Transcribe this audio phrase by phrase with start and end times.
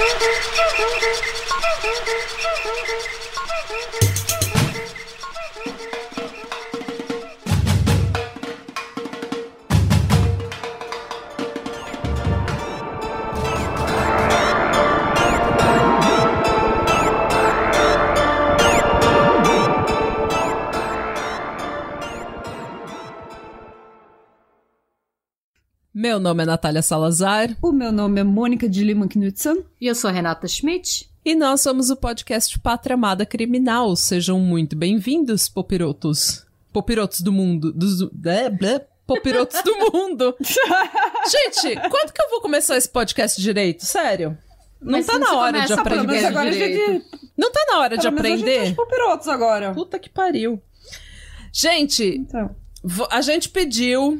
[0.00, 0.22] Thank
[6.18, 6.19] you.
[26.10, 27.56] Meu nome é Natália Salazar.
[27.62, 29.64] O meu nome é Mônica de Lima Knudsen.
[29.80, 31.08] E eu sou Renata Schmidt.
[31.24, 33.94] E nós somos o podcast Pátria Amada Criminal.
[33.94, 36.44] Sejam muito bem-vindos, popirotos.
[36.72, 37.72] Popirotos do mundo.
[37.72, 40.34] Dos, blé, blé, popirotos do mundo.
[41.30, 43.86] Gente, quando que eu vou começar esse podcast direito?
[43.86, 44.36] Sério?
[44.82, 46.00] Não Mas tá na hora de aprender.
[46.00, 46.92] aprender agora direito.
[46.92, 47.06] gente,
[47.38, 48.70] Não tá na hora de pelo menos a gente é aprender?
[48.70, 49.72] os popirotos agora.
[49.72, 50.60] Puta que pariu.
[51.52, 52.56] Gente, Então,
[53.12, 54.18] a gente pediu,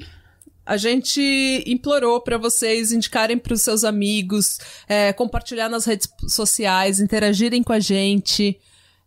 [0.71, 7.61] a gente implorou pra vocês indicarem pros seus amigos, é, compartilhar nas redes sociais, interagirem
[7.61, 8.57] com a gente.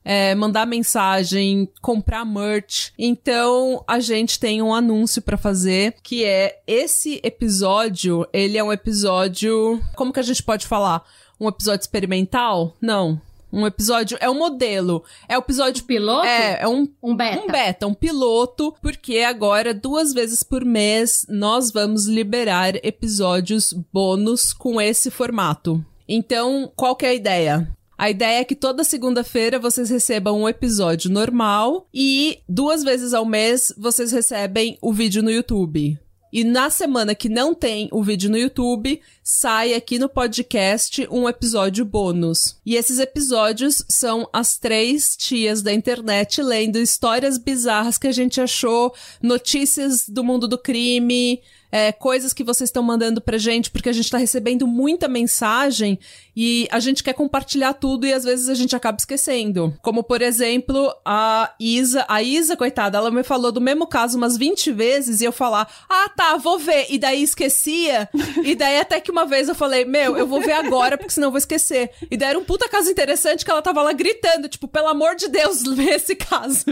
[0.03, 2.91] é, mandar mensagem, comprar merch.
[2.99, 8.73] Então, a gente tem um anúncio pra fazer, que é esse episódio, ele é um
[8.73, 11.05] episódio, como que a gente pode falar?
[11.39, 12.75] Um episódio experimental?
[12.81, 13.21] Não.
[13.53, 15.03] Um episódio é um modelo.
[15.29, 16.25] É o episódio Piloto?
[16.25, 17.43] é, é um Um beta.
[17.43, 24.53] um beta, um piloto, porque agora, duas vezes por mês, nós vamos liberar episódios bônus
[24.53, 25.85] com esse formato.
[26.09, 27.71] Então, qual que é a ideia?
[27.95, 33.23] A ideia é que toda segunda-feira vocês recebam um episódio normal e duas vezes ao
[33.23, 35.99] mês vocês recebem o vídeo no YouTube.
[36.33, 41.29] E na semana que não tem o vídeo no YouTube, sai aqui no podcast um
[41.29, 42.57] episódio bônus.
[42.65, 48.41] E esses episódios são as três tias da internet lendo histórias bizarras que a gente
[48.41, 51.39] achou, notícias do mundo do crime,
[51.73, 55.97] é, coisas que vocês estão mandando pra gente, porque a gente tá recebendo muita mensagem
[56.37, 59.75] e a gente quer compartilhar tudo e às vezes a gente acaba esquecendo.
[59.81, 62.05] Como, por exemplo, a Isa.
[62.07, 65.67] A Isa, coitada, ela me falou do mesmo caso umas 20 vezes e eu falar,
[65.89, 66.85] ah, tá, vou ver.
[66.91, 68.07] E daí esquecia.
[68.43, 71.29] e daí até que uma vez eu falei, meu, eu vou ver agora, porque senão
[71.29, 71.89] eu vou esquecer.
[72.11, 75.15] E daí era um puta caso interessante que ela tava lá gritando, tipo, pelo amor
[75.15, 76.65] de Deus, vê esse caso.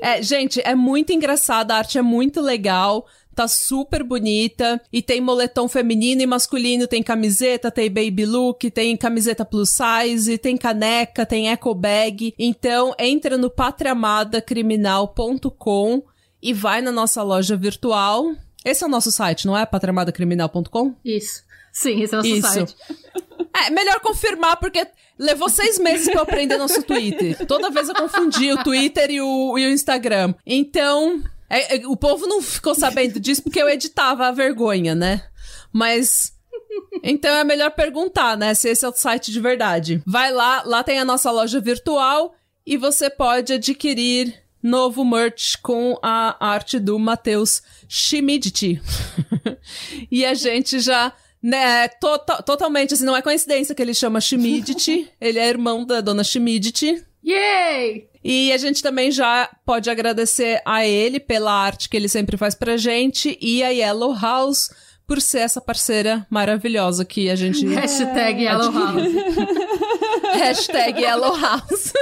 [0.00, 3.06] É, gente, é muito engraçada, a arte é muito legal.
[3.34, 4.80] Tá super bonita.
[4.92, 10.38] E tem moletom feminino e masculino, tem camiseta, tem baby look, tem camiseta plus size,
[10.38, 12.34] tem caneca, tem eco bag.
[12.38, 16.02] Então, entra no patriamadacriminal.com
[16.42, 18.34] e vai na nossa loja virtual.
[18.64, 19.64] Esse é o nosso site, não é?
[19.64, 20.94] patriamadacriminal.com?
[21.04, 21.42] Isso.
[21.72, 22.48] Sim, esse é o nosso Isso.
[22.48, 22.76] site.
[23.66, 24.86] É, melhor confirmar, porque
[25.20, 27.46] levou seis meses pra eu aprender nosso Twitter.
[27.46, 30.34] Toda vez eu confundi o Twitter e o, e o Instagram.
[30.46, 35.22] Então, é, é, o povo não ficou sabendo disso porque eu editava a vergonha, né?
[35.70, 36.32] Mas.
[37.02, 38.54] Então é melhor perguntar, né?
[38.54, 40.02] Se esse é o site de verdade.
[40.06, 45.98] Vai lá, lá tem a nossa loja virtual e você pode adquirir novo merch com
[46.02, 48.80] a arte do Matheus Schmidt.
[50.10, 55.10] e a gente já né, to- totalmente, assim, não é coincidência que ele chama Schmidt,
[55.20, 57.04] ele é irmão da dona Schmidt.
[57.24, 58.08] Yay!
[58.22, 62.54] E a gente também já pode agradecer a ele pela arte que ele sempre faz
[62.54, 64.70] pra gente e a Yellow House
[65.06, 67.66] por ser essa parceira maravilhosa que a gente...
[67.74, 69.12] Hashtag Yellow House.
[70.34, 71.92] Hashtag Yellow House.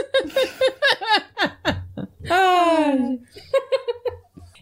[2.28, 3.18] Ai.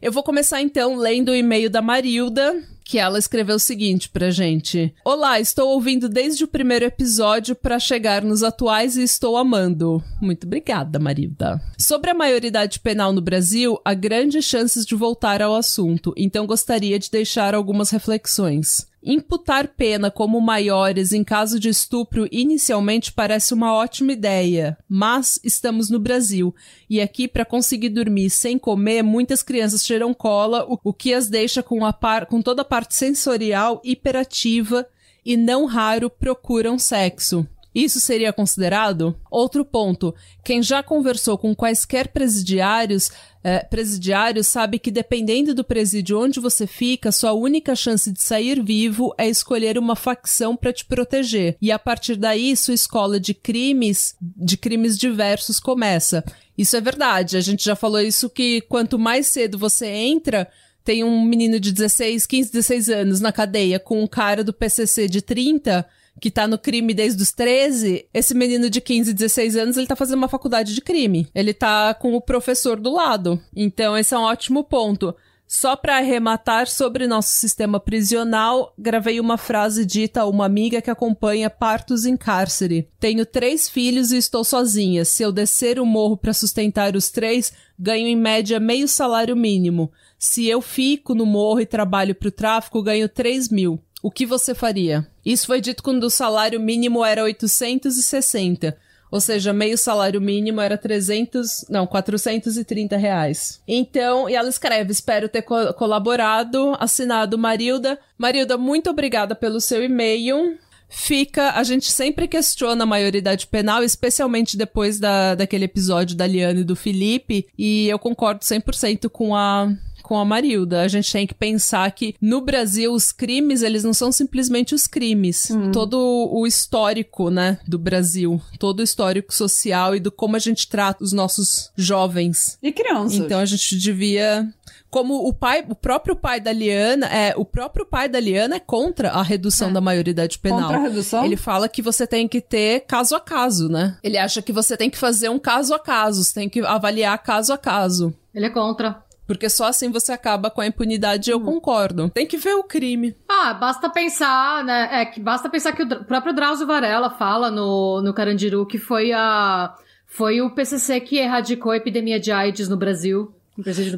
[0.00, 2.54] Eu vou começar então lendo o e-mail da Marilda,
[2.86, 7.80] que ela escreveu o seguinte pra gente: Olá, estou ouvindo desde o primeiro episódio pra
[7.80, 10.02] chegar nos atuais e estou amando.
[10.22, 11.60] Muito obrigada, Marilda.
[11.76, 16.98] Sobre a maioridade penal no Brasil, há grandes chances de voltar ao assunto, então gostaria
[16.98, 18.86] de deixar algumas reflexões.
[19.08, 25.88] Imputar pena como maiores em caso de estupro inicialmente parece uma ótima ideia, mas estamos
[25.88, 26.52] no Brasil
[26.90, 31.62] e aqui para conseguir dormir sem comer, muitas crianças cheiram cola, o, que as deixa
[31.62, 34.84] com, a par, com toda a parte sensorial hiperativa
[35.24, 37.46] e não raro procuram sexo.
[37.76, 39.14] Isso seria considerado?
[39.30, 43.10] Outro ponto: quem já conversou com quaisquer presidiários,
[43.44, 48.64] eh, presidiários sabe que dependendo do presídio onde você fica, sua única chance de sair
[48.64, 51.58] vivo é escolher uma facção para te proteger.
[51.60, 56.24] E a partir daí, sua escola de crimes, de crimes diversos começa.
[56.56, 57.36] Isso é verdade.
[57.36, 60.48] A gente já falou isso que quanto mais cedo você entra,
[60.82, 65.06] tem um menino de 16, 15, 16 anos na cadeia com um cara do PCC
[65.08, 65.86] de 30
[66.20, 69.96] que tá no crime desde os 13, esse menino de 15, 16 anos, ele tá
[69.96, 71.28] fazendo uma faculdade de crime.
[71.34, 73.40] Ele tá com o professor do lado.
[73.54, 75.14] Então, esse é um ótimo ponto.
[75.48, 80.90] Só para arrematar sobre nosso sistema prisional, gravei uma frase dita a uma amiga que
[80.90, 82.88] acompanha partos em cárcere.
[82.98, 85.04] Tenho três filhos e estou sozinha.
[85.04, 89.92] Se eu descer o morro para sustentar os três, ganho em média meio salário mínimo.
[90.18, 93.80] Se eu fico no morro e trabalho para o tráfico, ganho 3 mil.
[94.06, 95.04] O que você faria?
[95.24, 98.78] Isso foi dito quando o salário mínimo era 860.
[99.10, 103.60] Ou seja, meio salário mínimo era 300, não, 430 reais.
[103.66, 107.98] Então, e ela escreve, espero ter co colaborado, assinado Marilda.
[108.16, 110.56] Marilda, muito obrigada pelo seu e-mail.
[110.88, 116.60] Fica, a gente sempre questiona a maioridade penal, especialmente depois da, daquele episódio da Liane
[116.60, 119.68] e do Felipe, e eu concordo 100% com a,
[120.06, 120.82] com a Marilda.
[120.82, 124.86] A gente tem que pensar que no Brasil os crimes, eles não são simplesmente os
[124.86, 125.50] crimes.
[125.50, 125.72] Hum.
[125.72, 125.98] Todo
[126.32, 131.02] o histórico, né, do Brasil, todo o histórico social e do como a gente trata
[131.02, 132.56] os nossos jovens.
[132.62, 133.18] E crianças.
[133.18, 134.48] Então a gente devia
[134.88, 138.60] como o pai, o próprio pai da Liana, é, o próprio pai da Liana é
[138.60, 139.72] contra a redução É.
[139.72, 140.60] da maioridade penal.
[140.60, 141.24] Contra a redução?
[141.24, 143.98] Ele fala que você tem que ter caso a caso, né?
[144.02, 147.20] Ele acha que você tem que fazer um caso a caso, você tem que avaliar
[147.22, 148.14] caso a caso.
[148.32, 149.02] Ele é contra.
[149.26, 152.08] Porque só assim você acaba com a impunidade, eu concordo.
[152.10, 153.16] Tem que ver o crime.
[153.28, 154.88] Ah, basta pensar, né?
[154.92, 159.12] É que basta pensar que o próprio Drauzio Varela fala no, no Carandiru que foi
[159.12, 159.74] a.
[160.06, 163.34] Foi o PCC que erradicou a epidemia de AIDS no Brasil.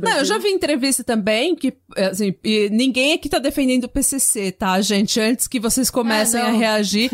[0.01, 4.53] Não, eu já vi entrevista também que, assim, e ninguém aqui tá defendendo o PCC,
[4.53, 5.21] tá, gente?
[5.21, 7.11] Antes que vocês comecem É, a reagir,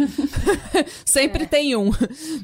[1.07, 1.91] sempre tem um.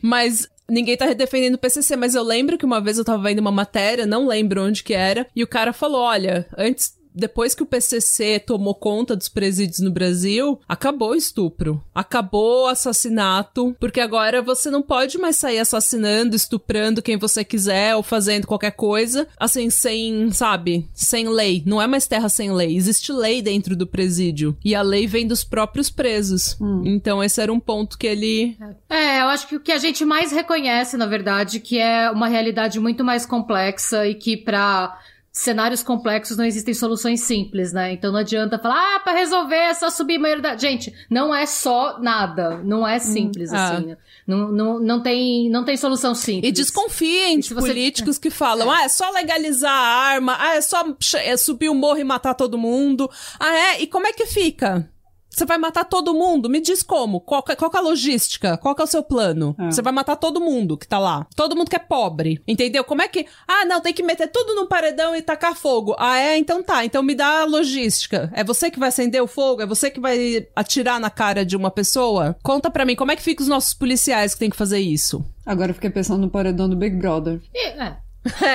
[0.02, 3.40] Mas ninguém tá defendendo o PCC, mas eu lembro que uma vez eu tava vendo
[3.40, 7.62] uma matéria, não lembro onde que era, e o cara falou, olha, antes depois que
[7.62, 14.00] o PCC tomou conta dos presídios no Brasil, acabou o estupro, acabou o assassinato, porque
[14.00, 19.26] agora você não pode mais sair assassinando, estuprando quem você quiser ou fazendo qualquer coisa,
[19.38, 21.62] assim, sem, sabe, sem lei.
[21.66, 22.76] Não é mais terra sem lei.
[22.76, 24.56] Existe lei dentro do presídio.
[24.64, 26.56] E a lei vem dos próprios presos.
[26.84, 28.56] Então esse era um ponto que ele.
[28.88, 32.28] É, eu acho que o que a gente mais reconhece, na verdade, que é uma
[32.28, 34.98] realidade muito mais complexa e que pra
[35.32, 37.92] cenários complexos não existem soluções simples, né?
[37.92, 40.60] Então não adianta falar, ah, pra resolver é só subir a maioridade.
[40.60, 42.58] Gente, não é só nada.
[42.64, 43.74] Não é simples, ah.
[43.74, 43.96] assim.
[44.26, 46.48] Não, não, não, tem, não tem solução simples.
[46.48, 50.60] E desconfiem de você- políticos que falam: ah, é só legalizar a arma, ah, é
[50.60, 50.84] só
[51.16, 53.10] é subir o morro e matar todo mundo.
[53.38, 53.82] Ah, é?
[53.82, 54.88] E como é que fica?
[55.30, 56.50] Você vai matar todo mundo?
[56.50, 57.20] Me diz como?
[57.20, 58.56] Qual, que- qual que é a logística?
[58.58, 59.54] Qual que é o seu plano?
[59.58, 59.70] É.
[59.70, 61.26] Você vai matar todo mundo que tá lá.
[61.36, 62.42] Todo mundo que é pobre.
[62.48, 62.82] Entendeu?
[62.84, 63.26] Como é que.
[63.46, 65.94] Ah, não, tem que meter tudo num paredão e tacar fogo.
[65.98, 66.36] Ah, é?
[66.36, 66.84] Então tá.
[66.84, 68.30] Então me dá a logística.
[68.34, 69.62] É você que vai acender o fogo?
[69.62, 72.36] É você que vai atirar na cara de uma pessoa?
[72.42, 75.24] Conta pra mim, como é que fica os nossos policiais que tem que fazer isso?
[75.46, 77.40] Agora eu fiquei pensando no paredão do Big Brother.
[77.54, 77.96] E, é.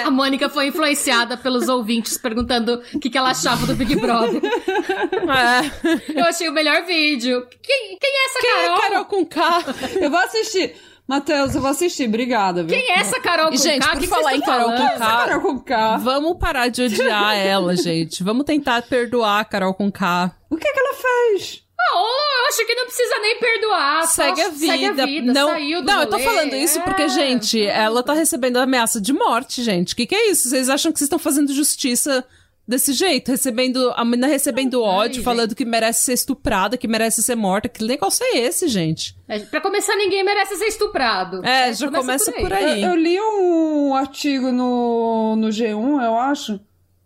[0.06, 4.40] A Mônica foi influenciada pelos ouvintes perguntando o que, que ela achava do Big Brother.
[4.44, 6.20] É.
[6.20, 7.46] Eu achei o melhor vídeo.
[7.64, 8.82] Quem, quem é essa Quem é Carol?
[8.82, 9.64] Carol com K?
[10.02, 10.76] Eu vou assistir.
[11.08, 12.08] Matheus, eu vou assistir.
[12.08, 12.76] Obrigada, viu?
[12.78, 13.92] Quem é essa Carol com gente, K?
[13.92, 14.82] por Que falar em Carol falando?
[14.92, 15.98] com K, Carol com K.
[15.98, 18.24] vamos parar de odiar ela, gente.
[18.24, 20.32] Vamos tentar perdoar a Carol com K.
[20.50, 21.65] O que, que ela fez?
[21.94, 24.08] Não, eu acho que não precisa nem perdoar.
[24.08, 24.66] só Segue a vida.
[24.74, 25.34] Segue a vida.
[25.34, 26.24] Não, saiu do não eu tô rolê.
[26.24, 27.10] falando isso porque, É.
[27.10, 29.94] gente, ela tá recebendo ameaça de morte, gente.
[29.94, 30.50] O que, que é isso?
[30.50, 32.26] Vocês acham que vocês estão fazendo justiça
[32.68, 33.30] desse jeito?
[33.32, 33.92] Recebendo.
[33.96, 37.70] A menina recebendo Não, ódio, ai, falando que merece ser estuprada, que merece ser morta.
[37.70, 39.16] Que negócio é esse, gente?
[39.28, 41.46] É, pra começar, ninguém merece ser estuprado.
[41.46, 42.82] É, já começa por aí.
[42.84, 46.60] Eu, eu li um artigo no, no G1, eu acho.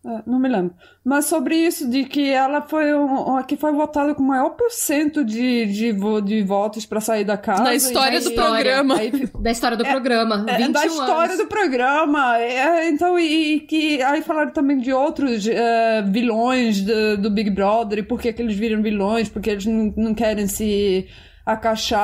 [0.06, 0.74] É, não me lembro.
[1.04, 4.52] Mas sobre isso, de que ela foi um, um- que foi votada com o maior
[4.52, 7.64] porcento de, de, de votos pra sair da casa.
[7.64, 8.96] Na história e do programa.
[8.98, 10.46] aí Da história do programa.
[10.48, 11.38] É, 21 da história anos.
[11.38, 12.38] do programa.
[12.40, 17.50] É, então, e, e que aí falaram também de outros é, vilões do, do Big
[17.50, 21.08] Brother e por que, que eles viram vilões, porque eles não, não querem se
[21.46, 22.00] acaixar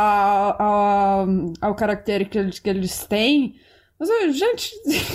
[0.60, 1.26] a-
[1.62, 3.56] ao caractere que eles, que eles têm.
[3.98, 4.70] Mas, gente,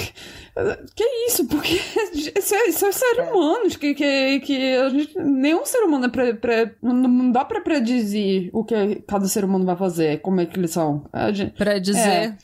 [0.95, 1.47] que isso?
[1.47, 1.75] Porque
[2.15, 6.35] isso é, é ser humanos, que, que, que a gente, nenhum ser humano é pre,
[6.35, 10.59] pre, não dá pra predizer o que cada ser humano vai fazer, como é que
[10.59, 11.05] eles são.
[11.13, 11.99] A gente, Pra dizer.
[11.99, 12.37] É.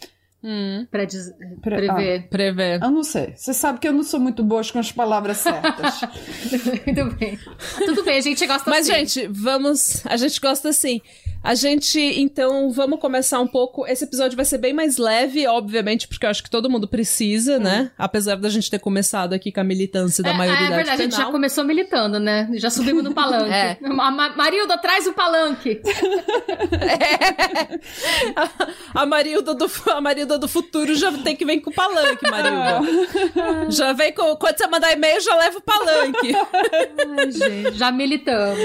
[0.45, 2.29] Hum, Pra diz- Pre- prever.
[2.29, 2.81] prever.
[2.83, 3.33] eu não sei.
[3.35, 6.01] Você sabe que eu não sou muito boa com as palavras certas.
[6.87, 7.39] Muito bem.
[7.85, 8.99] Tudo bem, a gente gosta Mas, assim.
[9.01, 10.07] gente, vamos.
[10.07, 11.01] A gente gosta assim.
[11.43, 13.87] A gente, então, vamos começar um pouco.
[13.87, 17.59] Esse episódio vai ser bem mais leve, obviamente, porque eu acho que todo mundo precisa,
[17.59, 17.91] né?
[17.97, 21.05] Apesar da gente ter começado aqui com a militância da É, é maioridade verdade, a
[21.05, 22.49] gente já começou militando, né?
[22.55, 23.47] Já subimos no palanque.
[23.57, 23.77] É.
[23.81, 25.81] Ma- Ma- Marilda, traz o palanque.
[28.95, 32.81] A Marilda, do, a Marilda do futuro já tem que vir com o palanque, Marilda.
[33.71, 34.37] já vem com.
[34.37, 36.33] Quando você mandar e-mail, já leva o palanque.
[37.19, 38.59] Ai, gente, já militamos.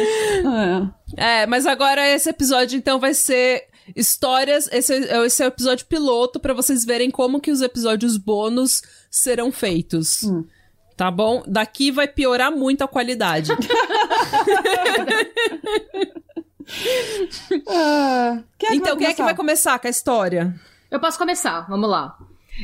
[1.18, 1.42] É.
[1.42, 3.66] É, mas agora esse episódio então vai ser
[3.96, 4.68] histórias.
[4.72, 8.82] Esse, é- esse é o episódio piloto pra vocês verem como que os episódios bônus
[9.10, 10.22] serão feitos.
[10.98, 11.44] Tá bom?
[11.48, 13.52] Daqui vai piorar muito a qualidade.
[17.68, 20.56] Ah, quem é que então, quem é que vai começar com a história?
[20.92, 22.18] Eu posso começar, vamos lá.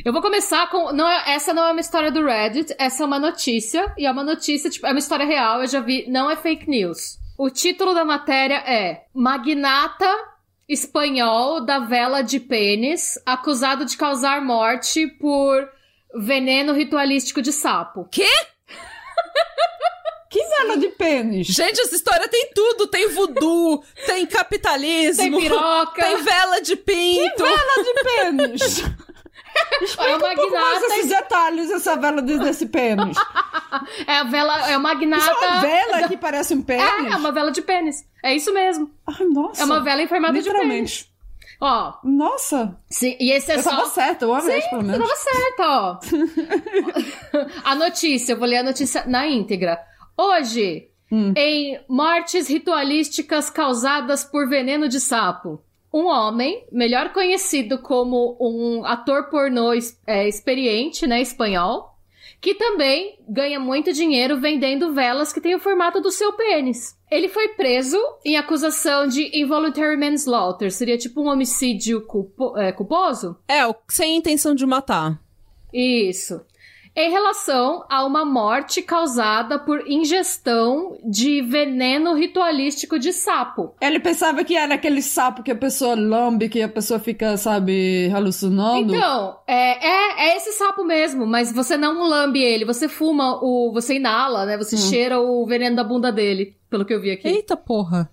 [0.04, 0.92] Eu vou começar com.
[0.92, 3.92] Não é- essa não é uma história do Reddit, essa é uma notícia.
[3.96, 6.68] E é uma notícia, tipo, é uma história real, eu já vi, não é fake
[6.68, 7.18] news.
[7.38, 10.06] O título da matéria é Magnata
[10.68, 15.66] espanhol da vela de pênis, acusado de causar morte por
[16.14, 18.06] veneno ritualístico de sapo.
[18.10, 18.28] Quê?
[20.30, 21.46] Que vela de pênis?
[21.46, 22.86] Gente, essa história tem tudo.
[22.86, 26.02] Tem voodoo, tem capitalismo, Tem piroca.
[26.02, 27.42] tem vela de pinto.
[27.42, 28.84] Vela de pênis!
[29.98, 33.16] É o Um pouco mais esses detalhes, essa vela de- desse pênis.
[34.06, 34.70] É a vela.
[34.70, 35.20] É o magnata.
[35.24, 36.84] Isso é uma vela que parece um pênis?
[36.84, 38.04] É, é uma vela de pênis.
[38.22, 38.88] É isso mesmo.
[39.04, 39.60] Ai, nossa.
[39.62, 40.52] É uma vela em formato de pênis.
[40.54, 41.10] Literalmente.
[41.60, 43.70] Ó, Nossa, sim, e esse é eu só.
[43.70, 45.08] tava certa, uma vez pelo Você menos.
[45.08, 45.98] tava certa, ó.
[47.64, 49.76] a notícia, eu vou ler a notícia na íntegra.
[50.18, 51.32] Hoje, Hum.
[51.36, 55.60] em mortes ritualísticas causadas por veneno de sapo,
[55.94, 59.70] um homem, melhor conhecido como um ator pornô
[60.06, 61.94] é, experiente, né, espanhol,
[62.40, 66.94] que também ganha muito dinheiro vendendo velas que têm o formato do seu pênis.
[67.10, 73.36] Ele foi preso em acusação de involuntary manslaughter, seria tipo um homicídio culpo- é, culposo?
[73.48, 75.18] É, sem intenção de matar.
[75.72, 76.40] Isso.
[77.00, 83.72] Em relação a uma morte causada por ingestão de veneno ritualístico de sapo.
[83.80, 88.10] Ele pensava que era aquele sapo que a pessoa lambe, que a pessoa fica, sabe,
[88.12, 88.96] alucinando.
[88.96, 93.70] Então, é, é, é esse sapo mesmo, mas você não lambe ele, você fuma o.
[93.72, 94.58] Você inala, né?
[94.58, 97.28] Você cheira o veneno da bunda dele, pelo que eu vi aqui.
[97.28, 98.10] Eita porra.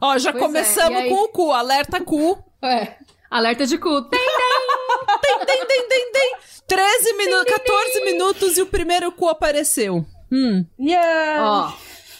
[0.00, 2.38] Ó, já Pois é, começamos e aí- com o cu, alerta cu.
[2.62, 2.94] É.
[3.28, 4.02] Alerta de cu.
[4.02, 4.20] Tem,
[5.20, 6.34] Tem, tem, tem, tem, tem.
[6.70, 10.06] 13 minutos, 14 minutos e o primeiro cu apareceu.
[10.30, 10.64] Hum.
[10.78, 11.44] Yeah!
[11.44, 11.72] Ó.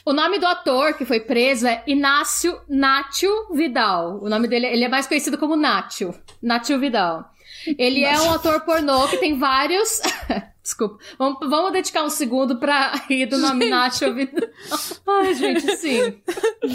[0.05, 4.19] O nome do ator que foi preso é Inácio Nátio Vidal.
[4.21, 6.13] O nome dele ele é mais conhecido como Nátio.
[6.43, 7.31] Nátio Vidal.
[7.79, 10.01] Ele é um ator pornô que tem vários.
[10.63, 10.99] Desculpa.
[11.19, 14.49] Vamos, vamos dedicar um segundo pra rir do nome Nátio Vidal.
[15.07, 16.21] Ai, gente, sim.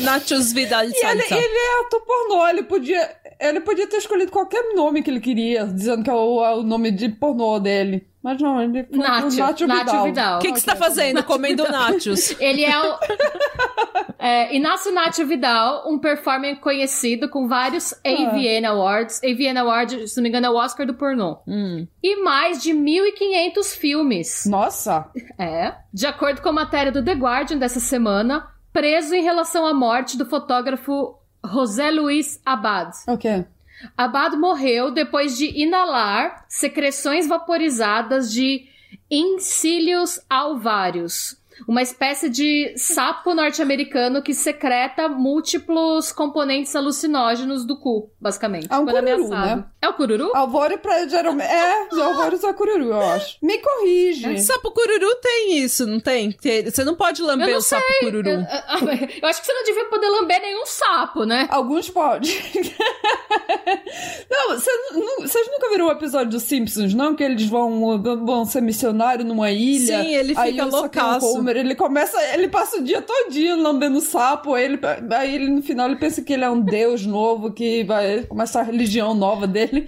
[0.04, 4.74] Nachos Vidal E ele, ele é ator pornô, ele podia, ele podia ter escolhido qualquer
[4.74, 8.08] nome que ele queria, dizendo que é o, é o nome de pornô dele.
[8.26, 10.04] Mas não, ele foi Nátio, o Nátio Nátio Vidal.
[10.06, 10.40] Vidal.
[10.40, 11.24] O que, que você tá fazendo?
[11.24, 12.32] Comendo nachos.
[12.42, 12.98] Ele é o.
[14.18, 19.22] É, Inácio Nátio Vidal, um performer conhecido com vários AVN Awards.
[19.24, 21.38] AVN Award, se não me engano, é o Oscar do pornô.
[21.48, 21.86] Hum.
[22.02, 24.46] E mais de 1.500 filmes.
[24.48, 25.08] Nossa!
[25.38, 25.76] É.
[25.94, 30.18] De acordo com a matéria do The Guardian dessa semana, preso em relação à morte
[30.18, 31.16] do fotógrafo
[31.46, 32.92] José Luiz Abad.
[33.08, 33.46] Ok.
[33.98, 38.68] Abad morreu depois de inalar secreções vaporizadas de
[39.10, 41.38] Incílios alvários,
[41.68, 48.68] uma espécie de sapo norte-americano que secreta múltiplos componentes alucinógenos do cu, basicamente.
[48.70, 49.58] É um cururu, ameaçado.
[49.58, 49.66] né?
[49.82, 50.32] É o cururu?
[50.36, 51.50] Alvore pra geralmente.
[51.52, 53.38] É, os alvores é cururu, eu acho.
[53.42, 54.40] Me corrige.
[54.40, 56.36] Sapo cururu tem isso, não tem?
[56.66, 58.30] Você não pode lamber não o sapo cururu.
[58.30, 58.40] Eu,
[59.22, 61.48] eu acho que você não devia poder lamber nenhum sapo, né?
[61.50, 62.32] Alguns podem.
[64.30, 64.72] não, cê
[65.20, 67.16] vocês nunca viram o episódio dos Simpsons, não?
[67.16, 70.04] Que eles vão, vão ser missionários numa ilha.
[70.04, 71.44] Sim, ele fica o é o loucaço.
[71.50, 74.54] Ele começa, ele passa o dia todinho lambendo sapo.
[74.54, 74.80] Aí, ele,
[75.12, 78.62] aí ele, no final ele pensa que ele é um deus novo que vai começar
[78.62, 79.88] a religião nova dele.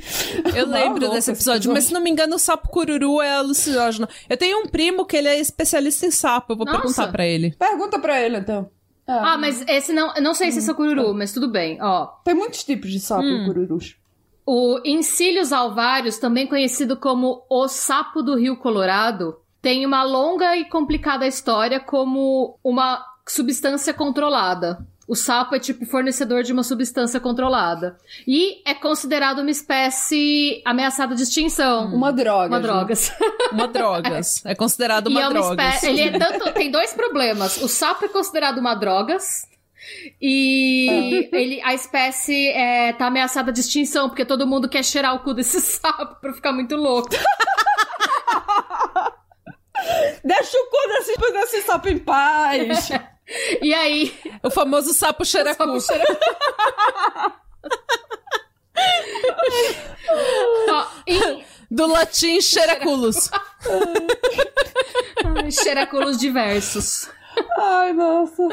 [0.55, 3.21] Eu Não, lembro louco desse esse episódio, mas se não me engano, o sapo cururu
[3.21, 4.07] é alucinógeno.
[4.29, 6.79] Eu tenho um primo que ele é especialista em sapo, eu vou Nossa.
[6.79, 7.55] perguntar pra ele.
[7.57, 8.69] Pergunta pra ele, então.
[9.07, 9.11] É.
[9.13, 10.13] Ah, mas esse não.
[10.15, 12.07] Eu não sei se esse é cururu, mas tudo bem, ó.
[12.25, 13.45] Tem muitos tipos de sapo Hum.
[13.45, 13.95] cururus.
[14.45, 20.65] O Encílios alvários, também conhecido como o sapo do Rio Colorado, tem uma longa e
[20.65, 24.85] complicada história como uma substância controlada.
[25.07, 27.97] O sapo é tipo fornecedor de uma substância controlada.
[28.27, 31.85] E é considerado uma espécie ameaçada de extinção.
[31.95, 32.47] Uma droga.
[32.47, 33.13] Uma drogas.
[33.53, 34.45] Uma drogas.
[34.45, 35.75] É considerado uma e é uma drogas.
[35.75, 35.87] espécie.
[35.87, 36.51] Ele é tanto.
[36.51, 37.55] Tem dois problemas.
[37.61, 39.47] O sapo é considerado uma drogas.
[40.21, 45.19] E ele, a espécie é, tá ameaçada de extinção, porque todo mundo quer cheirar o
[45.19, 47.09] cu desse sapo pra ficar muito louco.
[50.23, 52.89] Deixa o cu desse, desse sapo em paz.
[53.61, 55.25] E aí, O famoso sapo
[60.69, 63.29] Ó, em Do latim cheiraculus.
[65.51, 67.09] xeraculos diversos.
[67.59, 68.47] Ai, nossa.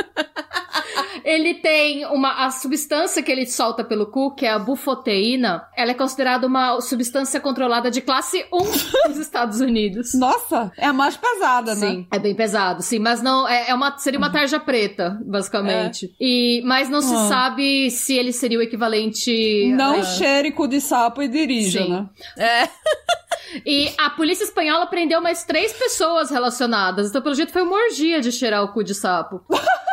[1.25, 5.93] Ele tem uma a substância que ele solta pelo cu, que é a bufoteína, ela
[5.93, 8.59] é considerada uma substância controlada de classe 1
[9.09, 10.13] nos Estados Unidos.
[10.15, 11.87] Nossa, é a mais pesada, né?
[11.89, 16.15] Sim, é bem pesado, sim, mas não é, é uma seria uma tarja preta, basicamente.
[16.21, 17.29] E mas não se Ah.
[17.29, 21.91] sabe se ele seria o equivalente Não é, cheire cu de sapo e dirija, Sim.
[21.91, 22.07] né?
[22.37, 22.69] É.
[23.65, 27.09] E a polícia espanhola prendeu mais três pessoas relacionadas.
[27.09, 29.41] Então, pelo jeito, foi uma orgia de cheirar o cu de sapo.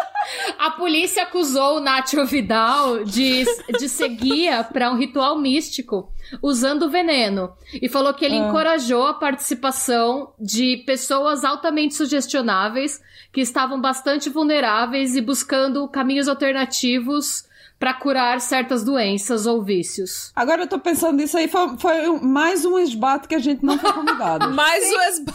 [0.58, 3.44] A polícia acusou o Nacho Vidal de,
[3.77, 6.10] de ser guia para um ritual místico
[6.41, 7.51] usando veneno.
[7.74, 8.48] E falou que ele Ah.
[8.48, 13.01] encorajou a participação de pessoas altamente sugestionáveis
[13.34, 17.44] que estavam bastante vulneráveis e buscando caminhos alternativos
[17.81, 20.31] para curar certas doenças ou vícios.
[20.35, 23.65] Agora eu tô pensando nisso aí, foi, foi um- mais um esbate que a gente
[23.65, 24.47] não foi convidado.
[24.53, 25.33] Mais o esba...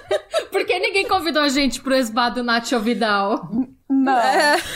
[0.50, 3.46] Por que ninguém convidou a gente pro esbá do Nacho Vidal?
[3.90, 4.18] não.
[4.18, 4.56] É.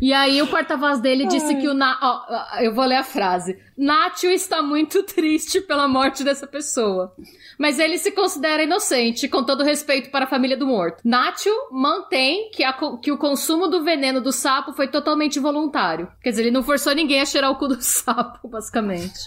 [0.00, 1.98] E aí o porta-voz dele disse que o Na...
[2.00, 3.58] ó, eu vou ler a frase.
[3.76, 7.14] Nacho está muito triste pela morte dessa pessoa.
[7.58, 11.02] Mas ele se considera inocente, com todo respeito para a família do morto.
[11.04, 16.10] Nacho mantém que, a que o consumo do veneno do sapo foi totalmente voluntário.
[16.22, 19.20] Quer dizer, ele não forçou ninguém a cheirar o cu do sapo, basicamente.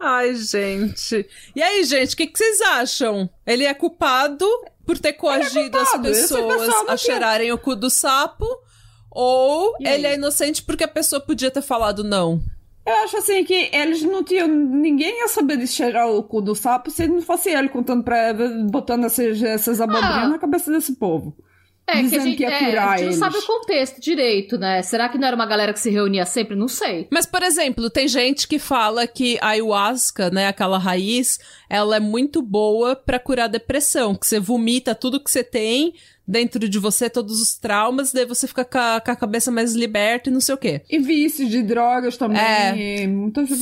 [0.00, 1.28] Ai, gente.
[1.54, 3.28] E aí, gente, o que, que vocês acham?
[3.46, 4.46] Ele é culpado
[4.88, 8.46] por ter coagido as culpado, esse pessoas a cheirarem o cu do sapo?
[9.10, 12.40] Ou ele é inocente porque a pessoa podia ter falado não?
[12.86, 14.48] Eu acho assim que eles não tinham.
[14.48, 18.16] Ninguém ia saber de cheirar o cu do sapo se não fosse ele contando pra
[18.16, 20.28] Eva, botando essas, essas abobrinhas Ah.
[20.28, 21.36] na cabeça desse povo.
[21.88, 23.18] É, que a gente, que ia é, curar a gente não eles.
[23.18, 24.82] sabe o contexto direito, né?
[24.82, 26.54] Será que não era uma galera que se reunia sempre?
[26.54, 27.08] Não sei.
[27.10, 32.00] Mas, por exemplo, tem gente que fala que a ayahuasca, né, aquela raiz, ela é
[32.00, 35.94] muito boa pra curar depressão, que você vomita tudo que você tem
[36.30, 39.74] dentro de você, todos os traumas, daí você fica com a, com a cabeça mais
[39.74, 40.82] liberta e não sei o quê.
[40.90, 42.38] E vícios de drogas também.
[42.38, 43.06] É.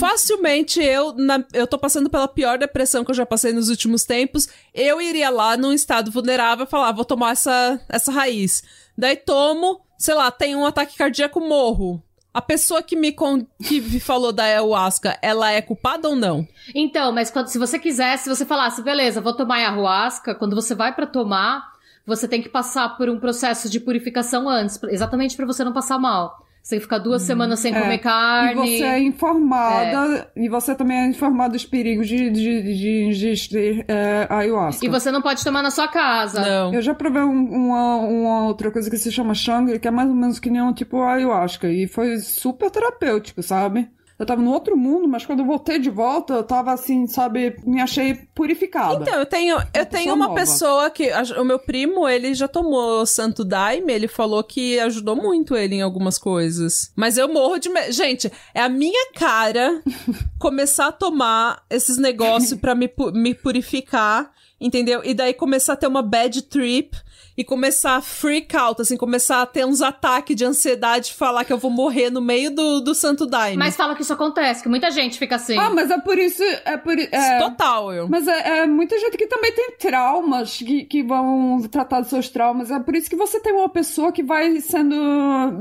[0.00, 4.05] Facilmente eu, na- eu tô passando pela pior depressão que eu já passei nos últimos
[4.05, 4.48] tempos.
[4.74, 8.62] Eu iria lá num estado vulnerável e falar, vou tomar essa, essa raiz.
[8.98, 12.02] Daí tomo, sei lá, tem um ataque cardíaco, morro.
[12.35, 16.46] A pessoa que me, con- que me falou da ayahuasca, ela é culpada ou não?
[16.74, 20.74] Então, mas quando, se você quisesse, se você falasse, beleza, vou tomar ayahuasca, quando você
[20.74, 21.75] vai pra tomar,
[22.07, 25.99] você tem que passar por um processo de purificação antes, exatamente pra você não passar
[25.99, 26.45] mal.
[26.62, 27.81] Você tem que ficar duas semanas sem é.
[27.81, 28.55] comer E carne.
[28.79, 34.27] você é informada, e você também é informado dos perigos de, de, de ingerir é,
[34.29, 34.85] ayahuasca.
[34.85, 36.40] E você não pode tomar na sua casa.
[36.40, 36.75] Não.
[36.75, 40.09] Eu já provei um- uma, uma outra coisa que se chama Shang, que é mais
[40.09, 41.69] ou menos que nem um tipo ayahuasca.
[41.71, 43.88] E foi super terapêutico, sabe?
[44.18, 47.55] Eu tava no outro mundo, mas quando eu voltei de volta, eu tava assim, sabe,
[47.66, 49.02] me achei purificada.
[49.02, 50.40] Então, eu tenho, eu tenho uma nova.
[50.40, 51.11] pessoa que.
[51.11, 55.74] a- O meu primo, ele já tomou Santo Daime, ele falou que ajudou muito ele
[55.74, 56.90] em algumas coisas.
[56.96, 57.68] Mas eu morro de.
[57.68, 59.83] me- Gente, é a minha cara
[60.38, 65.02] começar a tomar esses negócios pra me, pu- me purificar, entendeu?
[65.05, 66.96] E daí começar a ter uma bad trip.
[67.37, 71.53] E começar a freak out, assim, começar a ter uns ataques de ansiedade, falar que
[71.53, 73.59] eu vou morrer no meio do, do Santo Daime.
[73.59, 75.59] Mas fala que isso acontece, que muita gente fica assim.
[75.59, 76.42] Ah, mas é por isso.
[76.64, 78.09] É por, é, Total, eu.
[78.09, 82.29] Mas é, é muita gente que também tem traumas, que, que vão tratar dos seus
[82.31, 82.70] traumas.
[82.70, 84.96] É por isso que você tem uma pessoa que vai sendo.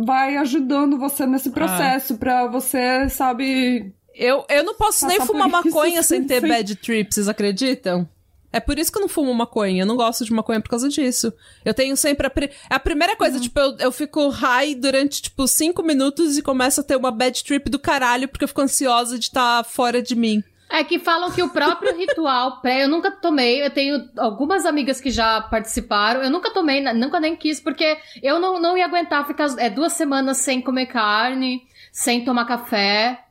[0.05, 3.93] vai ajudando você nesse processo, pra você, sabe.
[4.13, 7.27] Eu, eu não posso nem Passar fumar por isso, maconha sem ter bad trip, vocês
[7.27, 8.07] acreditam?
[8.55, 9.81] É por isso que eu não fumo maconha.
[9.83, 11.33] Eu não gosto de maconha por causa disso.
[11.65, 13.17] Eu tenho sempre a, pri- a primeira Uhum.
[13.17, 17.11] coisa, tipo, eu, eu fico high durante, tipo, cinco minutos e começo a ter uma
[17.11, 20.41] bad trip do caralho porque eu fico ansiosa de estar fora de mim.
[20.69, 24.99] É que falam que o próprio ritual pré, eu nunca tomei, eu tenho algumas amigas
[25.01, 29.27] que já participaram, eu nunca tomei, nunca nem quis, porque eu não, não ia aguentar
[29.27, 33.24] ficar é, duas semanas sem comer carne, sem tomar café.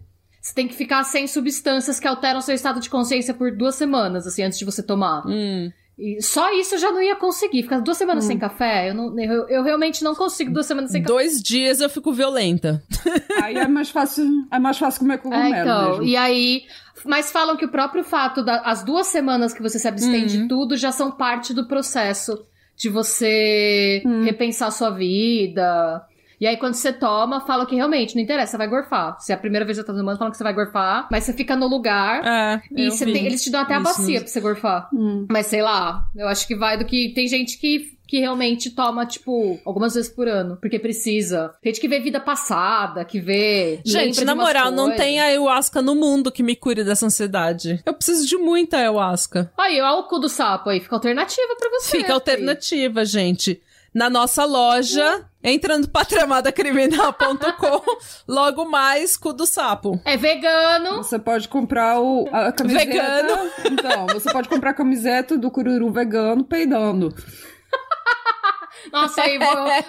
[0.44, 4.26] Você tem que ficar sem substâncias que alteram seu estado de consciência por duas semanas,
[4.26, 5.26] assim, antes de você tomar.
[5.26, 5.72] Hum.
[5.98, 7.62] E só isso eu já não ia conseguir.
[7.62, 8.28] Ficar duas semanas hum.
[8.28, 11.14] sem café, eu, não, eu, eu, realmente não consigo duas semanas sem café.
[11.14, 12.82] Dois dias eu fico violenta.
[13.42, 16.04] Aí é mais fácil, é mais fácil comer cogumelo é, então, mesmo.
[16.04, 16.64] E aí,
[17.06, 20.26] mas falam que o próprio fato das duas semanas que você se abstém uhum.
[20.26, 22.44] de tudo já são parte do processo
[22.76, 24.24] de você uhum.
[24.24, 26.04] repensar sua vida.
[26.40, 29.20] E aí, quando você toma, fala que realmente não interessa, você vai gorfar.
[29.20, 31.24] Se é a primeira vez que você tá tomando, falam que você vai gorfar, mas
[31.24, 34.40] você fica no lugar é, e tem, eles te dão até a bacia pra você
[34.40, 34.88] gorfar.
[34.92, 35.26] Hum.
[35.30, 37.12] Mas sei lá, eu acho que vai do que.
[37.14, 41.54] Tem gente que que realmente toma, tipo, algumas vezes por ano, porque precisa.
[41.62, 43.80] Tem gente que vê vida passada, que vê.
[43.84, 44.76] Gente, na moral, coisas.
[44.76, 47.82] não tem ayahuasca no mundo que me cure dessa ansiedade.
[47.84, 49.50] Eu preciso de muita ayahuasca.
[49.58, 50.80] Aí, olha o cu do sapo aí.
[50.80, 51.96] Fica alternativa pra você.
[51.96, 53.60] Fica alternativa, gente
[53.94, 57.82] na nossa loja, entrando pra tramadacriminal.com,
[58.26, 60.00] logo mais cu do sapo.
[60.04, 60.96] É vegano.
[60.96, 62.86] Você pode comprar o, a camiseta.
[62.86, 63.50] Vegano.
[63.70, 67.14] Então, você pode comprar a camiseta do cururu vegano peidando.
[68.92, 69.38] Nossa, aí,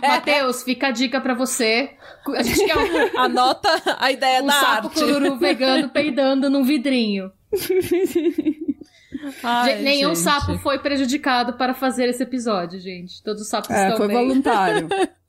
[0.02, 1.92] Matheus, fica a dica pra você.
[2.36, 3.20] A gente quer um...
[3.20, 5.00] Anota a ideia um da sapo arte.
[5.00, 7.32] cururu vegano peidando num vidrinho.
[9.44, 10.20] Ai, Nenhum gente.
[10.24, 13.22] sapo foi prejudicado para fazer esse episódio, gente.
[13.24, 14.18] Todos os sapos é, estão foi bem.
[14.18, 14.88] voluntário.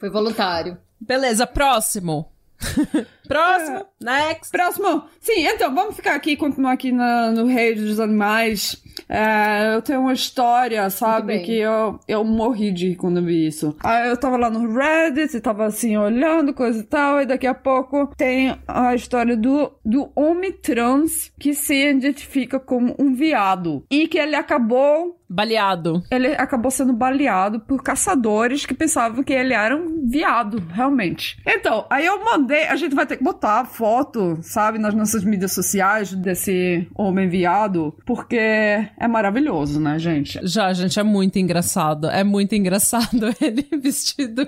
[0.00, 0.78] foi voluntário.
[0.98, 2.32] Beleza, próximo.
[3.26, 3.84] Próximo, é.
[4.00, 4.50] next.
[4.50, 5.04] Próximo.
[5.20, 8.82] Sim, então, vamos ficar aqui, continuar aqui na, no Rei dos Animais.
[9.08, 13.76] É, eu tenho uma história, sabe, que eu, eu morri de quando eu vi isso.
[13.82, 17.46] Aí eu tava lá no Reddit e tava assim, olhando, coisa e tal, e daqui
[17.46, 23.84] a pouco tem a história do, do homem trans que se identifica como um viado.
[23.90, 26.02] E que ele acabou Baleado.
[26.10, 31.40] Ele acabou sendo baleado por caçadores que pensavam que ele era um viado, realmente.
[31.46, 32.49] Então, aí eu mandei.
[32.68, 37.94] A gente vai ter que botar foto, sabe, nas nossas mídias sociais desse homem viado,
[38.06, 40.38] porque é maravilhoso, né, gente?
[40.42, 42.08] Já, gente, é muito engraçado.
[42.08, 44.46] É muito engraçado ele vestido.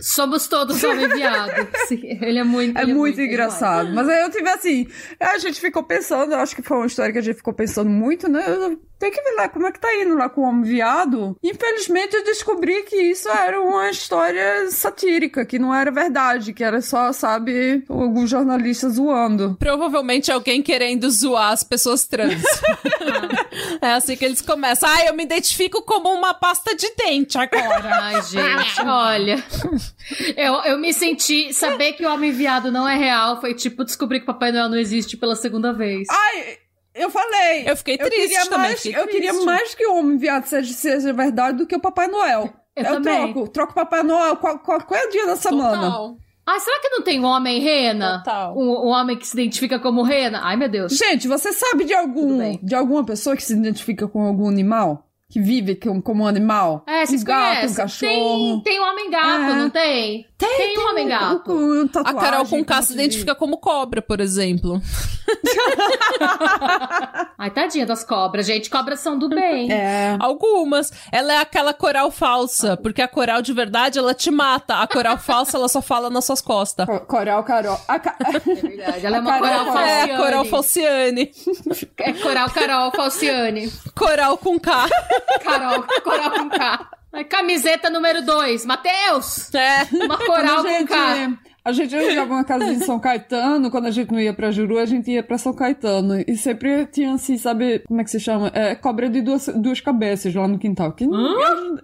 [0.00, 1.68] Somos todos homem viado.
[1.86, 2.78] Sim, ele é muito.
[2.78, 3.92] É, muito, é muito, engraçado.
[3.92, 4.86] Mas aí eu tive assim.
[5.18, 8.28] A gente ficou pensando, acho que foi uma história que a gente ficou pensando muito,
[8.28, 8.44] né?
[8.48, 11.34] Eu tem que ver lá como é que tá indo lá com o homem viado.
[11.42, 16.82] Infelizmente eu descobri que isso era uma história satírica, que não era verdade, que era
[16.82, 19.56] só, sabe, alguns jornalistas zoando.
[19.58, 22.42] Provavelmente alguém querendo zoar as pessoas trans.
[23.80, 24.86] é assim que eles começam.
[24.86, 28.02] Ah, eu me identifico como uma pasta de dente agora.
[28.02, 29.42] Ai, gente, olha.
[30.36, 31.54] Eu, eu me senti.
[31.54, 34.76] Saber que o homem viado não é real foi tipo descobrir que Papai Noel não
[34.76, 36.06] existe pela segunda vez.
[36.10, 36.58] Ai!
[36.94, 37.68] Eu falei.
[37.68, 38.58] Eu fiquei triste eu queria também.
[38.58, 39.10] Mais, eu triste.
[39.10, 42.52] queria mais que o homem viado seja, seja verdade do que o Papai Noel.
[42.74, 43.32] Eu, eu também.
[43.32, 43.48] troco.
[43.50, 44.36] Troco Papai Noel.
[44.36, 45.90] Qual, qual, qual é o dia da semana?
[45.90, 46.16] Total.
[46.46, 48.18] Ah, será que não tem um homem rena?
[48.18, 48.58] Total.
[48.58, 50.40] Um, um, homem que se identifica como rena?
[50.42, 50.96] Ai, meu Deus.
[50.96, 55.06] Gente, você sabe de algum de alguma pessoa que se identifica com algum animal?
[55.30, 56.84] que vive como, como um animal.
[56.86, 57.70] É, vocês um gato, conhecem.
[57.70, 58.62] um cachorro.
[58.62, 59.54] Tem, tem um homem gato, É.
[59.54, 60.26] não tem?
[60.40, 61.52] Tem, Tem um homem gato.
[61.52, 64.80] um- um A Carol com K se identifica como cobra, por exemplo.
[67.38, 68.70] Ai, tadinha das cobras, gente.
[68.70, 69.70] Cobras são do bem.
[69.70, 70.16] É.
[70.18, 70.92] Algumas.
[71.12, 74.76] Ela é aquela coral falsa, porque a coral de verdade ela te mata.
[74.76, 76.86] A coral falsa ela só fala nas suas costas.
[76.86, 77.78] Co- Coral, Carol.
[77.86, 79.06] A ca- É verdade.
[79.06, 81.30] Ela é uma A Carol coral é É, a coral falciane.
[81.98, 83.70] É coral Carol Falciane.
[83.94, 84.88] Coral com K.
[85.42, 86.88] Carol, coral com K.
[87.28, 88.64] Camiseta número 2.
[88.66, 89.52] Matheus!
[89.54, 89.86] É.
[90.04, 91.38] Uma coral a com gente, K.
[91.64, 94.78] a gente alugava uma casa em São Caetano, quando a gente não ia pra Juru,
[94.78, 96.22] a gente ia pra São Caetano.
[96.26, 98.50] E sempre tinha assim, sabe, como é que se chama?
[98.54, 100.92] É, cobra de duas, duas cabeças lá no quintal.
[100.92, 101.04] Que,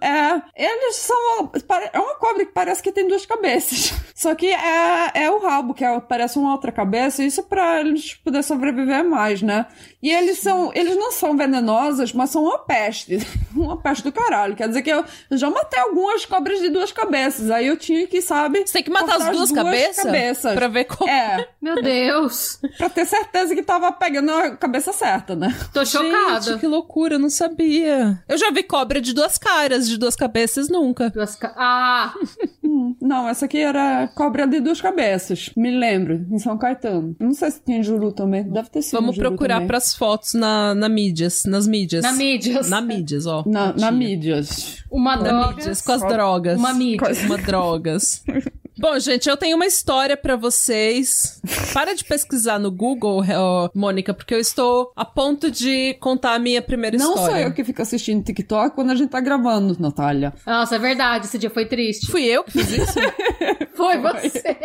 [0.01, 1.51] é, eles são.
[1.93, 3.93] É uma cobra que parece que tem duas cabeças.
[4.15, 8.13] Só que é, é o rabo, que é, parece uma outra cabeça, isso pra eles
[8.15, 9.65] poderem sobreviver mais, né?
[10.01, 10.71] E eles são.
[10.75, 13.17] Eles não são venenosas, mas são uma peste.
[13.57, 14.55] Uma peste do caralho.
[14.55, 17.49] Quer dizer que eu, já matei algumas cobras de duas cabeças.
[17.49, 18.59] Aí eu tinha que, sabe.
[18.63, 20.03] Você tem que matar as cortar duas, cabeças?
[20.03, 20.53] cabeças.
[20.53, 21.09] Pra ver como.
[21.09, 22.59] É, Meu Deus.
[22.77, 25.57] pra ter certeza que tava pegando a cabeça certa, né?
[25.73, 26.41] Tô chocada.
[26.41, 28.23] Gente, que loucura, eu não sabia.
[28.29, 31.09] Eu já vi cobra de duas caras, de duas cabeças, nunca.
[31.09, 32.13] Duas ca- Ah,
[32.77, 35.49] Hum, não, essa aqui era cobra de duas cabeças.
[35.57, 37.15] Me lembro, em São Caetano.
[37.19, 38.43] Não sei se tinha Juru também.
[38.43, 38.99] Deve ter sido.
[38.99, 39.67] Vamos Juru procurar também.
[39.67, 42.03] pras fotos na, na mídias, nas mídias.
[42.03, 42.69] na mídias.
[42.69, 43.43] Na mídias, ó.
[43.47, 44.83] Na, na mídias.
[44.91, 45.55] Uma Na droga.
[45.55, 46.59] mídias, com as drogas.
[46.59, 47.07] Uma mídia.
[47.25, 48.23] Uma drogas.
[48.79, 51.41] Bom, gente, eu tenho uma história pra vocês.
[51.73, 56.39] Para de pesquisar no Google, ó, Mônica, porque eu estou a ponto de contar a
[56.39, 57.35] minha primeira Não história.
[57.35, 60.31] sou eu que fico assistindo TikTok quando a gente tá gravando, Natália.
[60.45, 62.11] Nossa, é verdade, esse dia foi triste.
[62.11, 62.99] Fui eu que fiz isso?
[63.77, 64.57] Foi você.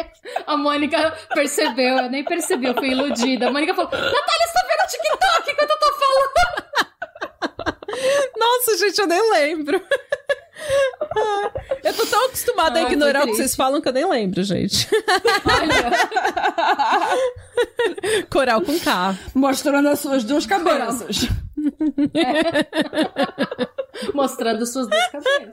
[0.47, 3.49] A Mônica percebeu, eu nem percebi, eu fui iludida.
[3.49, 6.43] A Mônica falou: Natália, você tá vendo o TikTok enquanto eu tô falando?
[8.39, 9.83] Nossa, gente, eu nem lembro.
[11.85, 14.43] Eu tô tão acostumada Ai, a ignorar o que vocês falam que eu nem lembro,
[14.43, 14.89] gente.
[15.45, 15.93] Olha.
[18.31, 19.19] Coral com K.
[19.35, 21.29] Mostrando as suas duas cabeças.
[24.15, 25.53] Mostrando suas duas cabeças.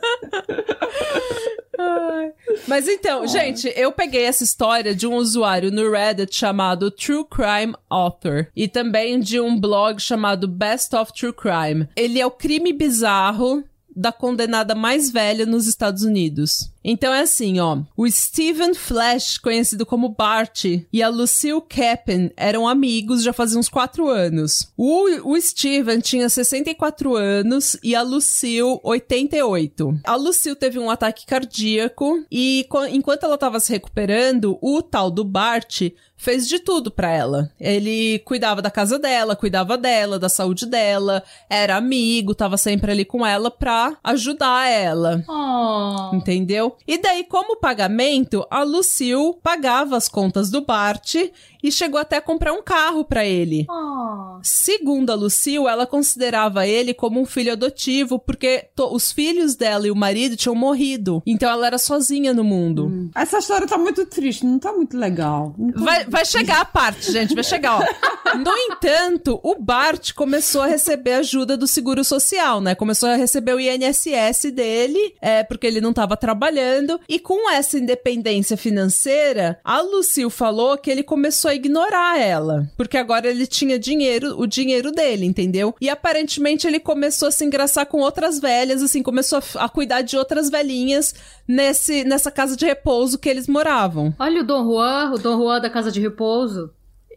[1.80, 2.34] Ai.
[2.68, 7.74] Mas então, gente, eu peguei essa história de um usuário no Reddit chamado True Crime
[7.90, 11.88] Author e também de um blog chamado Best of True Crime.
[11.96, 13.64] Ele é o crime bizarro
[14.00, 16.72] da condenada mais velha nos Estados Unidos.
[16.84, 17.80] Então é assim, ó.
[17.96, 23.70] O Stephen Flash, conhecido como Bart, e a Lucille Cappen eram amigos já fazia uns
[23.70, 24.72] quatro anos.
[24.78, 30.00] O, o Steven tinha 64 anos e a Lucille 88.
[30.04, 35.24] A Lucille teve um ataque cardíaco e enquanto ela tava se recuperando, o tal do
[35.24, 35.90] Bart
[36.20, 37.50] fez de tudo pra ela.
[37.60, 43.06] Ele cuidava da casa dela, cuidava dela, da saúde dela, era amigo, tava sempre ali
[43.06, 45.24] com ela pra ajudar ela.
[45.28, 46.14] Oh.
[46.14, 46.69] Entendeu?
[46.88, 51.16] E daí, como pagamento, a Lucille pagava as contas do Bart
[51.64, 53.66] e chegou até a comprar um carro pra ele.
[53.70, 54.40] Oh.
[54.42, 59.92] Segundo a Lucille, ela considerava ele como um filho adotivo porque os filhos dela e
[59.92, 61.22] o marido tinham morrido.
[61.26, 63.10] Então ela era sozinha no mundo.
[63.16, 65.56] Essa história tá muito triste, não tá muito legal.
[65.74, 68.38] Tá- Vai, vai chegar a parte, gente, vai chegar, ó.
[68.38, 72.76] No entanto, o Bart começou a receber ajuda do Seguro Social, né?
[72.76, 77.00] Começou a receber o INSS dele, é, porque ele não tava trabalhando.
[77.10, 82.70] E com essa independência financeira, a Lucille falou que ele começou a ignorar ela.
[82.78, 85.76] Porque agora ele tinha dinheiro, o dinheiro dele, entendeu?
[85.80, 90.02] E aparentemente ele começou a se engraçar com outras velhas, assim, começou a, a cuidar
[90.02, 91.14] de outras velhinhas
[91.48, 94.14] nesse, nessa casa de repouso que eles moravam.
[94.20, 96.72] Olha o Dom Juan, o Dom Juan da Casa de Repouso.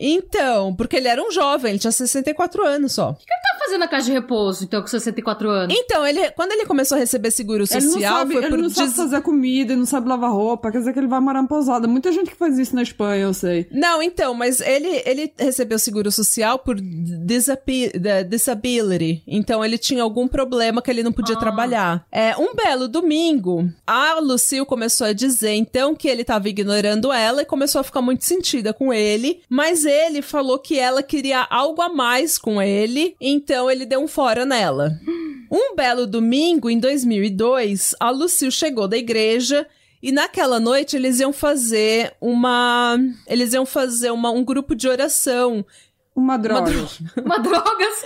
[0.04, 3.10] Então, porque ele era um jovem, ele tinha 64 anos só.
[3.10, 5.76] O que ele tá fazendo na Casa de Repouso, então, com 64 anos?
[5.78, 8.58] Então, ele, quando ele começou a receber seguro Ele não social, sabe, foi ele por
[8.58, 11.20] não sabe des- fazer comida, ele não sabe lavar roupa, quer dizer que ele vai
[11.20, 11.86] morar em pousada.
[11.86, 13.68] Muita gente que faz isso na Espanha, eu sei.
[13.70, 16.76] Não, então, mas ele, ele recebeu seguro social por
[18.28, 19.22] disability.
[19.26, 21.40] Então, ele tinha algum problema que ele não podia Ah.
[21.40, 22.06] trabalhar.
[22.10, 27.42] É, um belo domingo, a Lucille começou a dizer, então, que ele tava ignorando ela
[27.42, 29.42] e começou a ficar muito sentida com ele.
[29.48, 29.91] Mas ele
[30.22, 34.92] falou que ela queria algo a mais com ele, então ele deu um fora nela.
[35.50, 39.66] Um belo domingo, em 2002, a Lucille chegou da igreja
[40.02, 42.98] e naquela noite eles iam fazer uma.
[43.26, 45.64] Eles iam fazer uma, um grupo de oração.
[46.14, 46.70] Uma droga.
[47.24, 48.04] Uma drogas.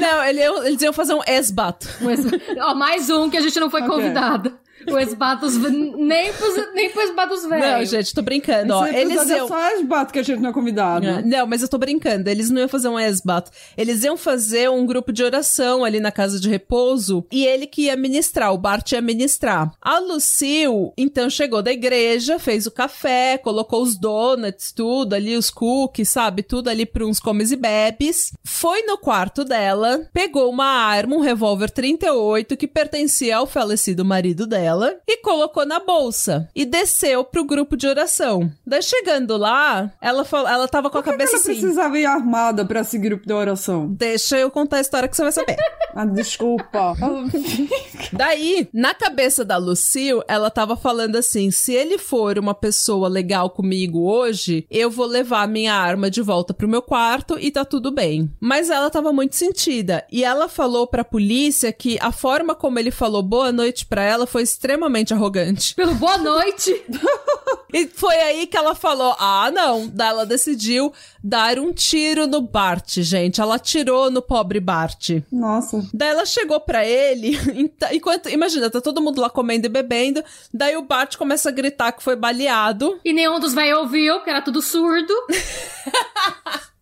[0.00, 1.86] Não, ele eles iam fazer um esbato.
[2.00, 2.24] Um ex-
[2.58, 3.94] Ó, mais um que a gente não foi Ok.
[3.94, 4.54] convidada.
[4.90, 7.78] O Esbatos, nem pros, nem pro Esbatos velho.
[7.78, 8.86] Não, gente, tô brincando, ó.
[8.86, 9.44] Eles episódio iam.
[9.44, 11.06] é só esbato que a gente não é convidado.
[11.06, 12.28] É, Não, mas eu tô brincando.
[12.28, 13.50] Eles não iam fazer um esbato.
[13.76, 17.82] Eles iam fazer um grupo de oração ali na casa de repouso e ele que
[17.82, 19.72] ia ministrar, o Bart ia ministrar.
[19.80, 25.50] A Lucille, então, chegou da igreja, fez o café, colocou os donuts, tudo ali, os
[25.50, 26.42] cookies, sabe?
[26.42, 28.32] Tudo ali pra uns comes e bebes.
[28.44, 34.46] Foi no quarto dela, pegou uma arma, um revólver 38 que pertencia ao falecido marido
[34.46, 34.73] dela
[35.06, 36.48] e colocou na bolsa.
[36.54, 38.50] E desceu pro grupo de oração.
[38.66, 41.60] Daí chegando lá, ela, falou, ela tava com a Por que que cabeça ela assim.
[41.60, 43.88] precisava ir armada pra esse grupo de oração?
[43.92, 45.56] Deixa eu contar a história que você vai saber.
[45.96, 46.96] Ah, desculpa.
[48.12, 53.48] Daí, na cabeça da Lucille, ela tava falando assim: se ele for uma pessoa legal
[53.50, 57.64] comigo hoje, eu vou levar a minha arma de volta pro meu quarto e tá
[57.64, 58.28] tudo bem.
[58.40, 62.90] Mas ela tava muito sentida e ela falou pra polícia que a forma como ele
[62.90, 65.74] falou boa noite pra ela foi extremamente arrogante.
[65.74, 66.82] Pelo boa noite.
[67.76, 69.88] E foi aí que ela falou: ah, não.
[69.88, 70.92] Daí ela decidiu
[71.24, 73.40] dar um tiro no Bart, gente.
[73.40, 75.10] Ela atirou no pobre Bart.
[75.32, 75.84] Nossa.
[75.92, 77.36] Daí ela chegou pra ele,
[77.90, 80.22] enquanto, imagina, tá todo mundo lá comendo e bebendo,
[80.52, 83.00] daí o Bart começa a gritar que foi baleado.
[83.04, 85.12] E nenhum dos velhos ouviu, porque era tudo surdo.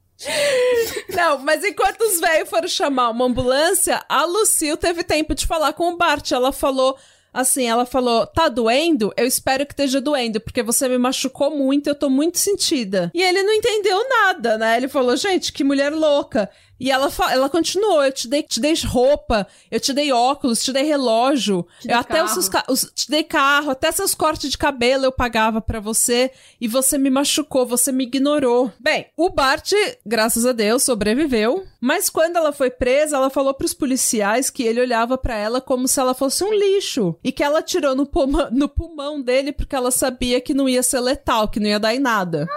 [1.08, 5.72] Não, mas enquanto os velhos foram chamar uma ambulância, a Lucille teve tempo de falar
[5.72, 6.30] com o Bart.
[6.32, 6.98] Ela falou
[7.32, 9.12] assim, ela falou: "Tá doendo?
[9.16, 13.10] Eu espero que esteja doendo, porque você me machucou muito, eu tô muito sentida".
[13.14, 14.76] E ele não entendeu nada, né?
[14.76, 16.50] Ele falou: "Gente, que mulher louca".
[16.82, 20.72] E ela, ela continuou: eu te dei, te dei roupa, eu te dei óculos, te
[20.72, 24.50] dei relógio, te dei eu até os seus, os, te dei carro, até seus cortes
[24.50, 28.72] de cabelo eu pagava para você e você me machucou, você me ignorou.
[28.80, 29.70] Bem, o Bart,
[30.04, 34.80] graças a Deus, sobreviveu, mas quando ela foi presa, ela falou pros policiais que ele
[34.80, 38.50] olhava para ela como se ela fosse um lixo e que ela tirou no, pulmão,
[38.50, 41.94] no pulmão dele porque ela sabia que não ia ser letal, que não ia dar
[41.94, 42.48] em nada.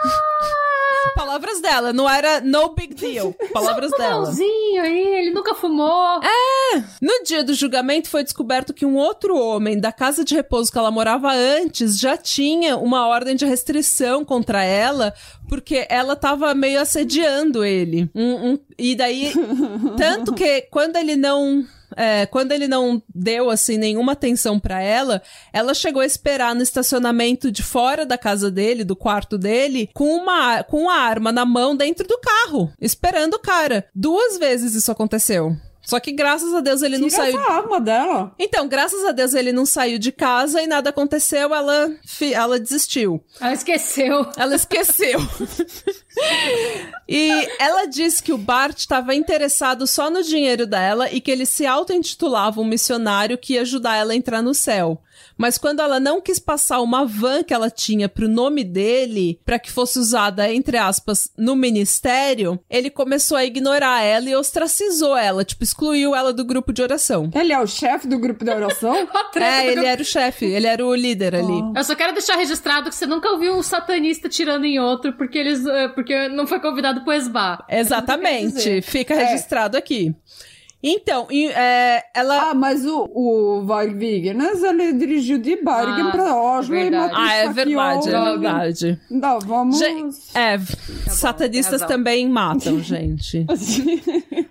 [1.16, 3.34] Palavras dela, não era no big deal.
[3.54, 4.30] Palavras dela.
[4.80, 6.20] aí, ele nunca fumou.
[6.22, 6.84] É!
[7.02, 10.78] No dia do julgamento foi descoberto que um outro homem da casa de repouso que
[10.78, 15.14] ela morava antes já tinha uma ordem de restrição contra ela
[15.48, 18.10] porque ela tava meio assediando ele.
[18.14, 19.32] Um, um, e daí,
[19.98, 21.66] tanto que quando ele não
[21.96, 26.62] é, quando ele não deu, assim, nenhuma atenção para ela, ela chegou a esperar no
[26.62, 31.46] estacionamento de fora da casa dele, do quarto dele, com uma, com uma arma na
[31.46, 33.86] mão dentro do carro, esperando o cara.
[33.94, 35.56] Duas vezes isso aconteceu.
[35.86, 37.40] Só que graças a Deus ele Tira não saiu.
[37.40, 38.34] Essa arma dela.
[38.40, 41.92] Então, graças a Deus ele não saiu de casa e nada aconteceu, ela,
[42.34, 43.24] ela desistiu.
[43.40, 44.28] Ela esqueceu.
[44.36, 45.20] Ela esqueceu.
[47.08, 51.46] e ela disse que o Bart estava interessado só no dinheiro dela e que ele
[51.46, 55.02] se auto-intitulava um missionário que ia ajudar ela a entrar no céu.
[55.38, 59.60] Mas quando ela não quis passar uma van que ela tinha pro nome dele, para
[59.60, 65.44] que fosse usada, entre aspas, no ministério, ele começou a ignorar ela e ostracizou ela,
[65.44, 67.30] tipo, excluiu ela do grupo de oração.
[67.34, 68.96] Ele é o chefe do grupo de oração?
[69.36, 71.62] é, ele era o chefe, ele era o líder ali.
[71.76, 75.38] Eu só quero deixar registrado que você nunca ouviu um satanista tirando em outro porque
[75.38, 77.66] eles eh, porque não foi convidado pro esbar.
[77.70, 79.26] Exatamente, fica é.
[79.26, 80.16] registrado aqui.
[80.88, 82.52] Então, é, ela.
[82.52, 83.66] Ah, mas o, o
[83.98, 88.22] Vigernes, ele dirigiu de Bergen ah, pra Oslo é e matou Ah, é verdade, é
[88.22, 89.02] verdade.
[89.10, 89.82] Não, vamos.
[90.36, 93.48] é, tá satanistas também matam, gente.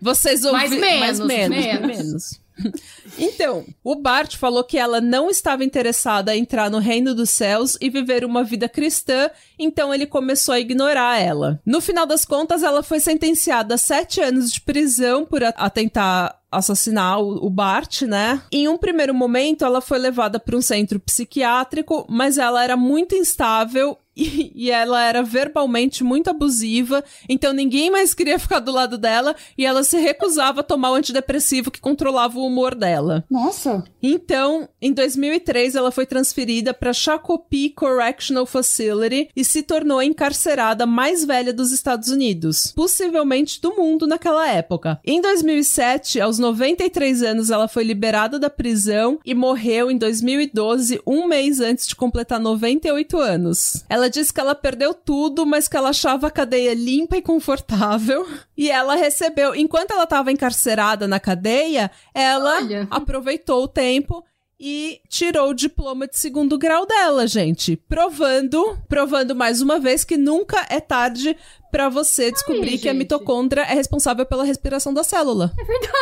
[0.02, 0.70] Vocês ouviram.
[0.70, 1.56] Mais menos, mais menos.
[1.56, 1.96] menos.
[1.96, 2.43] menos.
[3.18, 7.76] Então, o Bart falou que ela não estava interessada em entrar no reino dos céus
[7.80, 11.60] e viver uma vida cristã, então ele começou a ignorar ela.
[11.64, 17.20] No final das contas, ela foi sentenciada a sete anos de prisão por atentar assassinar
[17.20, 18.40] o, Bart, né?
[18.52, 23.16] Em um primeiro momento, ela foi levada para um centro psiquiátrico, mas ela era muito
[23.16, 28.96] instável e, e, ela era verbalmente muito abusiva, então ninguém mais queria ficar do lado
[28.96, 33.24] dela e ela se recusava a tomar o antidepressivo que controlava o humor dela.
[33.30, 33.84] Nossa!
[34.02, 40.86] Então, em 2003, ela foi transferida para Shakopee Correctional Facility e se tornou a encarcerada
[40.86, 45.00] mais velha dos Estados Unidos, possivelmente do mundo naquela época.
[45.04, 51.26] Em 2007, aos 93 anos, ela foi liberada da prisão e morreu em 2012, um
[51.26, 53.84] mês antes de completar 98 anos.
[53.88, 58.26] Ela disse que ela perdeu tudo, mas que ela achava a cadeia limpa e confortável.
[58.56, 62.86] E ela recebeu, enquanto ela estava encarcerada na cadeia, ela Olha.
[62.88, 64.24] aproveitou o tempo
[64.58, 70.16] e tirou o diploma de segundo grau dela, gente, provando, provando mais uma vez que
[70.16, 71.36] nunca é tarde
[71.70, 75.52] para você descobrir Ai, que a mitocôndria é responsável pela respiração da célula.
[75.58, 75.94] É verdade.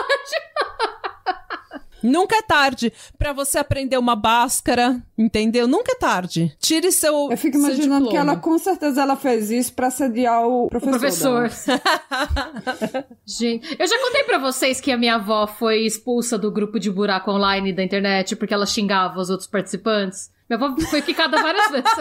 [2.03, 5.69] Nunca é tarde para você aprender uma báscara, entendeu?
[5.69, 6.55] Nunca é tarde.
[6.59, 10.69] Tire seu Eu fico imaginando que ela com certeza ela fez isso para sediar o
[10.69, 11.47] professor.
[11.47, 11.51] O professor.
[13.27, 16.91] Gente, eu já contei para vocês que a minha avó foi expulsa do grupo de
[16.91, 20.31] buraco online da internet porque ela xingava os outros participantes.
[20.49, 21.93] Minha avó foi quicada várias vezes.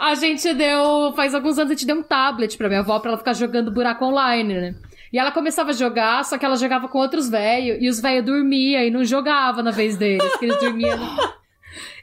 [0.00, 1.12] A gente deu.
[1.14, 3.70] Faz alguns anos a gente deu um tablet pra minha avó pra ela ficar jogando
[3.70, 4.74] buraco online, né?
[5.12, 8.24] E ela começava a jogar, só que ela jogava com outros velhos, e os velhos
[8.24, 10.98] dormiam e não jogava na vez deles, porque eles dormiam.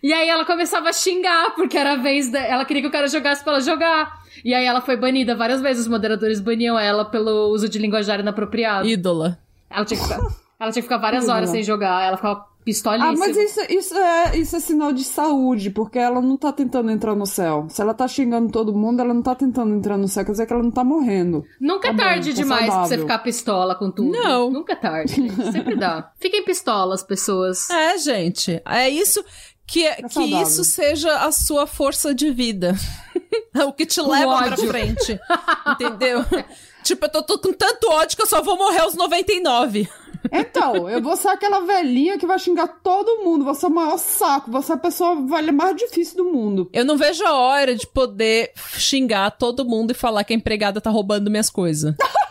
[0.02, 2.46] E aí ela começava a xingar, porque era a vez dela.
[2.46, 4.22] Ela queria que o cara jogasse pra ela jogar.
[4.46, 8.20] E aí ela foi banida várias vezes, os moderadores baniam ela pelo uso de linguajar
[8.20, 8.88] inapropriado.
[8.88, 9.40] Ídola.
[9.70, 10.20] Ela tinha que ficar,
[10.60, 13.12] ela tinha que ficar várias horas sem jogar, ela ficava pistolíssima.
[13.12, 16.92] Ah, mas isso, isso, é, isso é sinal de saúde, porque ela não tá tentando
[16.92, 17.66] entrar no céu.
[17.70, 20.46] Se ela tá xingando todo mundo, ela não tá tentando entrar no céu, quer dizer
[20.46, 21.46] que ela não tá morrendo.
[21.62, 22.88] Nunca é tá é tarde bom, tá demais saudável.
[22.88, 24.12] pra você ficar pistola com tudo.
[24.12, 24.52] Não.
[24.52, 25.36] Nunca é tarde, gente.
[25.52, 26.12] Sempre dá.
[26.20, 27.70] Fiquem pistolas, pessoas.
[27.70, 28.62] É, gente.
[28.66, 29.24] É isso
[29.66, 32.76] que, é que isso seja a sua força de vida.
[33.66, 34.56] o que te leva ódio.
[34.58, 35.20] pra frente.
[35.68, 36.26] Entendeu?
[36.88, 39.88] tipo, eu tô, tô, com tanto ódio que eu só vou morrer aos 99.
[40.32, 43.46] Então, eu vou ser aquela velhinha que vai xingar todo mundo.
[43.46, 44.52] Você é o maior saco.
[44.52, 46.70] Você é a pessoa mais difícil do mundo.
[46.74, 50.82] Eu não vejo a hora de poder xingar todo mundo e falar que a empregada
[50.82, 51.96] tá roubando minhas coisas.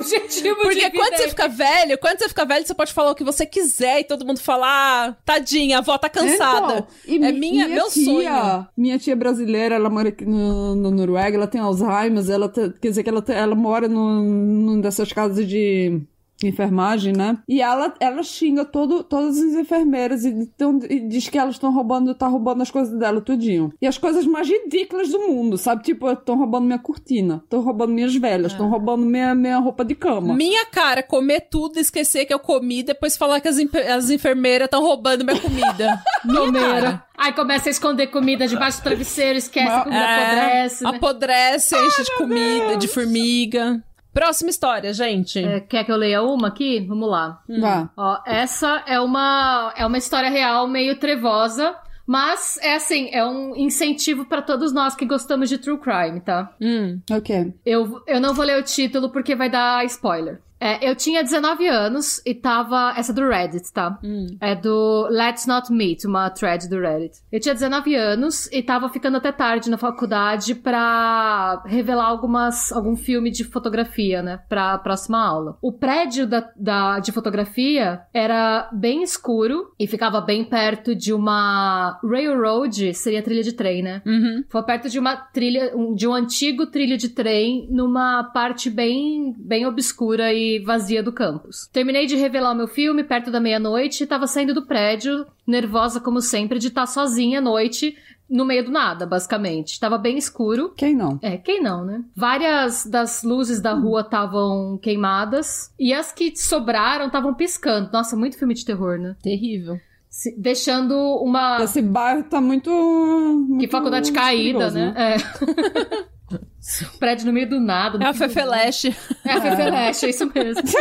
[0.00, 2.92] objetivo Porque de vida quando você é- fica velho, quando você fica velho, você pode
[2.92, 4.66] falar o que você quiser e todo mundo fala,
[5.08, 6.74] ah, tadinha, a avó tá cansada.
[6.78, 8.66] Então, e é mi- minha, meu tia, sonho.
[8.76, 12.88] Minha tia brasileira, ela mora aqui no, no Noruega, ela tem Alzheimer, ela tá- quer
[12.88, 16.00] dizer que ela, tá- ela mora num, num dessas casas de
[16.46, 17.38] enfermagem, né?
[17.48, 21.72] E ela, ela xinga todo, todas as enfermeiras e, tão- e diz que elas estão
[21.72, 23.72] roubando, tá roubando as coisas dela tudinho.
[23.80, 25.82] E as coisas mais ridículas do mundo, sabe?
[25.82, 29.94] Tipo, estão roubando minha cortina, estão roubando minhas velhas, estão roubando minha, minha roupa de
[29.94, 30.34] cama.
[30.34, 33.56] Minha cara, comer tudo, esquecer que eu comi, depois falar que as,
[33.94, 36.00] as enfermeiras estão roubando minha comida.
[36.24, 37.04] minha cara.
[37.16, 40.84] Aí começa a esconder comida debaixo do travesseiro, esquece que a comida É, apodrece.
[40.84, 40.90] né?
[40.90, 43.82] apodrece, enche de comida, de formiga.
[44.12, 45.38] Próxima história, gente.
[45.38, 46.80] É, quer que eu leia uma aqui?
[46.80, 47.42] Vamos lá.
[47.60, 47.90] Vá.
[47.96, 53.54] Ó, essa é uma, é uma história real meio trevosa, mas é assim, é um
[53.54, 56.50] incentivo pra todos nós que gostamos de true crime, tá?
[56.60, 57.00] Hum.
[57.10, 57.52] Ok.
[57.64, 60.40] Eu, eu não vou ler o título porque vai dar spoiler.
[60.60, 62.94] É, eu tinha 19 anos e tava.
[62.96, 63.98] Essa é do Reddit, tá?
[64.40, 67.18] É do Let's Not Meet, uma thread do Reddit.
[67.30, 72.96] Eu tinha 19 anos e tava ficando até tarde na faculdade pra revelar algumas, algum
[72.96, 74.40] filme de fotografia, né?
[74.48, 75.56] Pra próxima aula.
[75.62, 81.98] O prédio da, da, de fotografia era bem escuro e ficava bem perto de uma
[82.02, 84.02] railroad, seria trilha de trem, né?
[84.04, 84.44] Uhum.
[84.48, 89.66] Foi perto de uma trilha, de um antigo trilho de trem, numa parte bem, bem
[89.66, 91.68] obscura e vazia do campus.
[91.72, 96.00] Terminei de revelar o meu filme perto da meia-noite e tava saindo do prédio, nervosa
[96.00, 97.96] como sempre, de estar sozinha à noite,
[98.28, 99.80] no meio do nada, basicamente.
[99.80, 100.72] Tava bem escuro.
[100.76, 101.18] Quem não?
[101.22, 102.04] É, quem não, né?
[102.14, 107.90] Várias das luzes da rua estavam queimadas e as que sobraram estavam piscando.
[107.92, 109.16] Nossa, muito filme de terror, né?
[109.22, 109.78] Terrível.
[110.10, 111.62] Se- deixando uma.
[111.62, 112.70] Esse bairro tá muito.
[112.70, 113.60] muito.
[113.60, 114.94] Que faculdade caída, perigoso, né?
[114.96, 116.08] É.
[116.98, 118.02] Prédio no meio do nada.
[118.02, 118.94] É a Fefeleche.
[119.24, 120.62] É a Fefeleche, é isso mesmo.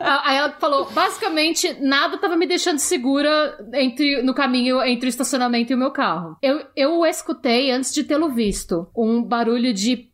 [0.00, 5.72] Aí ela falou, basicamente, nada tava me deixando segura entre, no caminho entre o estacionamento
[5.72, 6.36] e o meu carro.
[6.42, 8.88] Eu, eu o escutei antes de tê-lo visto.
[8.96, 10.10] Um barulho de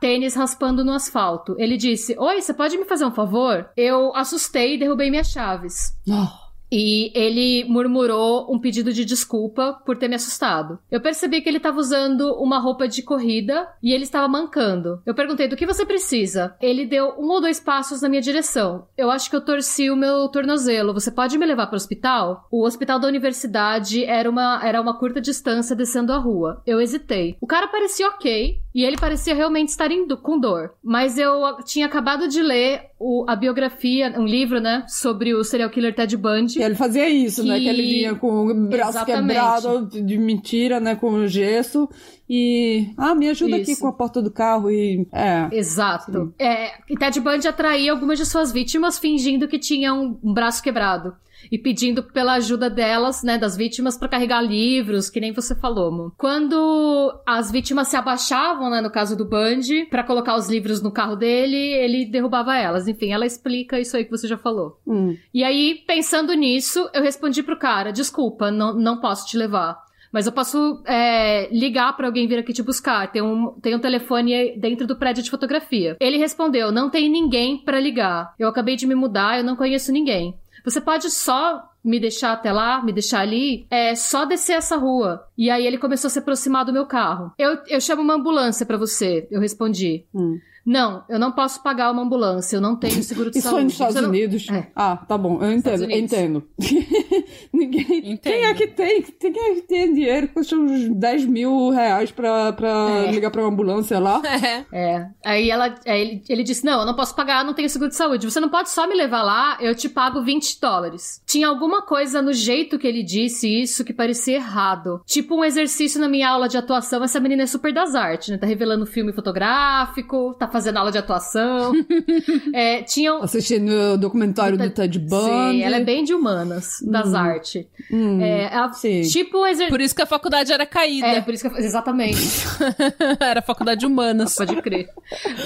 [0.00, 1.56] tênis raspando no asfalto.
[1.58, 3.68] Ele disse, oi, você pode me fazer um favor?
[3.76, 5.96] Eu assustei e derrubei minhas chaves.
[6.10, 10.78] Oh, E ele murmurou um pedido de desculpa por ter me assustado.
[10.90, 15.00] Eu percebi que ele estava usando uma roupa de corrida e ele estava mancando.
[15.06, 16.54] Eu perguntei do que você precisa.
[16.60, 18.86] Ele deu um ou dois passos na minha direção.
[18.96, 20.92] Eu acho que eu torci o meu tornozelo.
[20.92, 22.46] Você pode me levar para o hospital?
[22.50, 26.62] O hospital da universidade era uma, era uma curta distância descendo a rua.
[26.66, 27.36] Eu hesitei.
[27.40, 30.72] O cara parecia ok e ele parecia realmente estar em do- com dor.
[30.82, 35.70] Mas eu tinha acabado de ler o- a biografia, um livro, né, sobre o serial
[35.70, 36.57] killer Ted Bundy.
[36.58, 37.56] E ele fazia isso, né?
[37.58, 39.26] Que- Que ele vinha com o braço Exatamente.
[39.28, 40.94] quebrado de mentira, né?
[40.96, 41.88] Com gesso.
[42.28, 42.90] E.
[42.96, 43.80] Ah, me ajuda aqui Isso.
[43.80, 45.06] com a porta do carro e.
[45.12, 45.48] É.
[45.52, 46.34] Exato.
[46.38, 51.14] É, e Ted Bundy atraía algumas de suas vítimas fingindo que tinham um braço quebrado.
[51.50, 55.90] E pedindo pela ajuda delas, né, das vítimas, pra carregar livros, que nem você falou,
[55.90, 56.12] Mo.
[56.16, 60.92] Quando as vítimas se abaixavam, né, no caso do Bundy, pra colocar os livros no
[60.92, 62.88] carro dele, ele derrubava elas.
[62.88, 64.78] Enfim, ela explica isso aí que você já falou.
[64.86, 65.16] Hum.
[65.32, 69.88] E aí, pensando nisso, eu respondi pro cara: desculpa, não, não posso te levar.
[70.12, 73.10] Mas eu posso é, ligar pra alguém vir aqui te buscar.
[73.12, 75.96] Tem um, tem um telefone dentro do prédio de fotografia.
[76.00, 78.34] Ele respondeu: não tem ninguém pra ligar.
[78.38, 80.34] Eu acabei de me mudar, eu não conheço ninguém.
[80.64, 85.26] Você pode só me deixar até lá, me deixar ali, é só descer essa rua.
[85.36, 87.32] E aí ele começou a se aproximar do meu carro.
[87.38, 90.04] Eu, eu chamo uma ambulância pra você, eu respondi.
[90.14, 90.38] Hum.
[90.68, 93.64] Não, eu não posso pagar uma ambulância, eu não tenho seguro de Isso saúde.
[93.64, 94.46] nos Estados Você não- Unidos?
[94.50, 94.66] É.
[94.76, 95.42] Ah, tá bom.
[95.42, 96.46] Eu entendo, eu entendo.
[97.52, 98.12] Ninguém.
[98.12, 98.20] Entendo.
[98.20, 99.02] Quem é que tem?
[99.02, 102.68] Quem é que tem dinheiro que custa uns 10 mil reais pra, pra
[103.06, 103.10] É.
[103.10, 104.20] ligar pra uma ambulância lá?
[104.38, 104.64] É.
[104.72, 105.06] É.
[105.24, 107.88] Aí ela, aí ele, ele disse: Não, eu não posso pagar, eu não tenho seguro
[107.90, 108.30] de saúde.
[108.30, 111.22] Você não pode só me levar lá, eu te pago 20 dólares.
[111.26, 115.00] Tinha alguma coisa no jeito que ele disse isso que parecia errado.
[115.06, 117.02] Tipo um exercício na minha aula de atuação.
[117.02, 118.36] Essa menina é super das artes, né?
[118.38, 121.72] Tá revelando filme fotográfico, tá fazendo aula de atuação.
[122.52, 123.22] é, tinham.
[123.22, 125.58] Assistindo o documentário do Ted Bundy.
[125.58, 127.66] Sim, ela é bem de humanas, das artes.
[127.90, 129.02] Hum, É, ela- sim.
[129.02, 129.68] tipo exercício.
[129.70, 131.06] Por isso que a faculdade era caída.
[131.06, 131.56] É, por isso que.
[131.60, 132.18] Exatamente.
[133.20, 134.34] era faculdade de humanas.
[134.34, 134.88] Pode crer.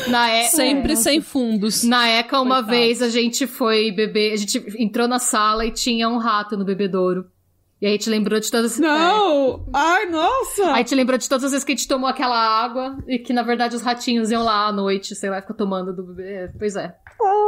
[0.08, 0.44] Na é...
[0.44, 1.84] Sempre sem fundos.
[1.84, 2.70] Na ECA, uma Coitado.
[2.70, 6.64] vez a gente foi beber, a gente entrou na sala e tinha um rato no
[6.64, 7.26] bebedouro.
[7.82, 9.66] E aí a gente lembrou de todas as Não!
[9.74, 10.62] Ai, nossa!
[10.62, 10.66] é.
[10.66, 13.18] Aí a gente lembrou de todas as vezes que a gente tomou aquela água e
[13.18, 16.32] que na verdade os ratinhos iam lá à noite, sei lá, ficar tomando do bebê.
[16.32, 16.94] É, Pois é.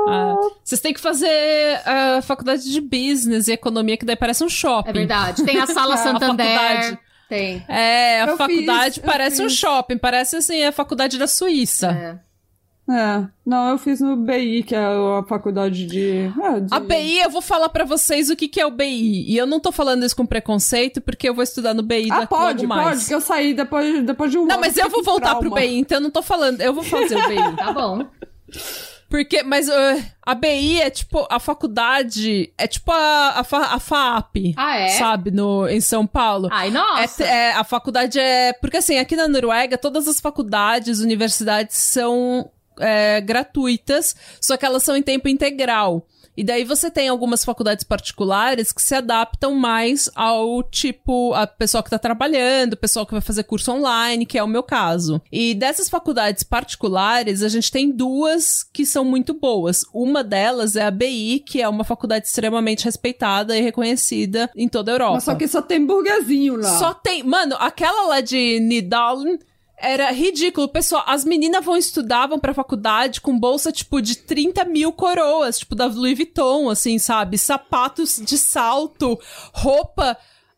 [0.09, 4.49] Ah, vocês têm que fazer a faculdade de business e economia, que daí parece um
[4.49, 4.91] shopping.
[4.91, 5.45] É verdade.
[5.45, 6.47] Tem a sala A Santander.
[6.47, 6.99] faculdade.
[7.29, 7.65] Tem.
[7.69, 11.93] É, a Eu faculdade fiz, parece um shopping, parece assim a faculdade da Suíça.
[11.93, 12.24] É.
[12.91, 13.27] É.
[13.47, 16.31] Não, eu fiz no BI, que é a faculdade de.
[16.43, 19.25] é, de- A BI, eu vou falar pra vocês o que, que é o BI.
[19.27, 22.17] E eu não tô falando isso com preconceito, porque eu vou estudar no BI Ah,
[22.21, 22.89] daqui pode, mais.
[22.89, 25.51] pode, que eu saí depois, depois de um Não, ano, mas eu vou voltar pro
[25.51, 25.61] trauma.
[25.67, 26.61] BI, então eu não tô falando.
[26.61, 27.37] Eu vou fazer o BI.
[27.57, 28.05] Tá bom.
[29.09, 33.79] Porque, mas uh, a BI é tipo, a faculdade, é tipo a, a, fa- a
[33.79, 34.89] FAP, Ah, é?
[34.89, 36.49] sabe, no, em São Paulo.
[36.51, 37.25] Ai, É, nossa.
[37.25, 38.53] é, a faculdade é.
[38.55, 44.83] Porque assim, aqui na Noruega, todas as faculdades, universidades são é, gratuitas, só que elas
[44.83, 46.07] são em tempo integral.
[46.37, 51.83] E daí você tem algumas faculdades particulares que se adaptam mais ao tipo, a pessoa
[51.83, 55.23] que tá trabalhando, pessoal que vai fazer curso online, que é o meu caso.
[55.31, 59.85] E dessas faculdades particulares, a gente tem duas que são muito boas.
[59.93, 64.91] Uma delas é a BI, que é uma faculdade extremamente respeitada e reconhecida em toda
[64.91, 65.15] a Europa.
[65.15, 66.79] Mas só que só tem burguesinho lá.
[66.79, 67.23] Só tem.
[67.23, 69.39] Mano, aquela lá de Nidalen
[69.79, 70.69] era ridículo.
[70.69, 75.59] Pessoal, as meninas vão estudar, vão pra faculdade com bolsa, tipo, de 30 mil coroas,
[75.59, 77.37] tipo, da Louis Vuitton, assim, sabe?
[77.39, 79.19] Sapatos de salto,
[79.53, 80.17] roupa.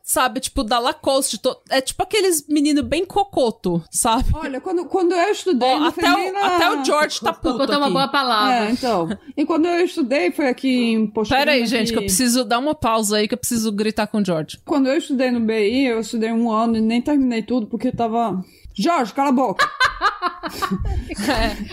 [0.09, 1.37] Sabe, tipo, da Lacoste.
[1.37, 4.27] to- É tipo aqueles meninos bem cocoto, sabe?
[4.35, 5.69] Olha, quando, quando eu estudei.
[5.77, 7.93] Não até, o, na- até o George tá puto Botou uma aqui.
[7.93, 8.69] boa palavra.
[8.69, 9.09] É, então.
[9.37, 11.41] E quando eu estudei, foi aqui em Postura.
[11.41, 14.19] Pera aí, gente, que eu preciso dar uma pausa aí, que eu preciso gritar com
[14.19, 14.61] o George.
[14.65, 17.97] Quando eu estudei no BI, eu estudei um ano e nem terminei tudo porque eu
[17.97, 18.45] tava.
[18.77, 19.69] Jorge, cala a boca!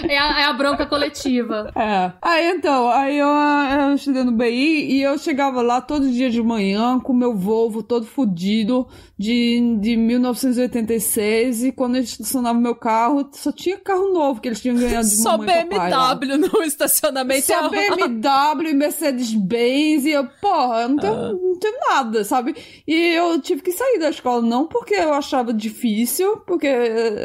[0.10, 1.72] É a, é a bronca coletiva.
[1.76, 2.12] É.
[2.22, 4.48] Aí então, aí eu, eu estudei no BI
[4.96, 8.88] e eu chegava lá todo dia de manhã com meu Volvo todo fudido
[9.18, 14.62] de, de 1986 e quando eu estacionava meu carro, só tinha carro novo que eles
[14.62, 15.38] tinham ganhado de Só.
[15.38, 17.46] BMW no estacionamento.
[17.46, 21.32] Só é- BMW e Mercedes-Benz e eu, porra, eu não tenho, Ah.
[21.34, 22.56] não tenho nada, sabe?
[22.88, 26.68] E eu tive que sair da escola, não porque eu achava difícil, porque,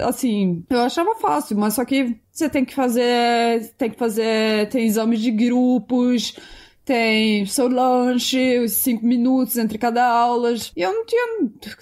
[0.07, 4.87] assim, eu achava fácil, mas só que você tem que fazer, tem que fazer, tem
[4.87, 6.37] exames de grupos,
[6.85, 11.27] tem seu lanche, os cinco minutos entre cada aulas, e eu não tinha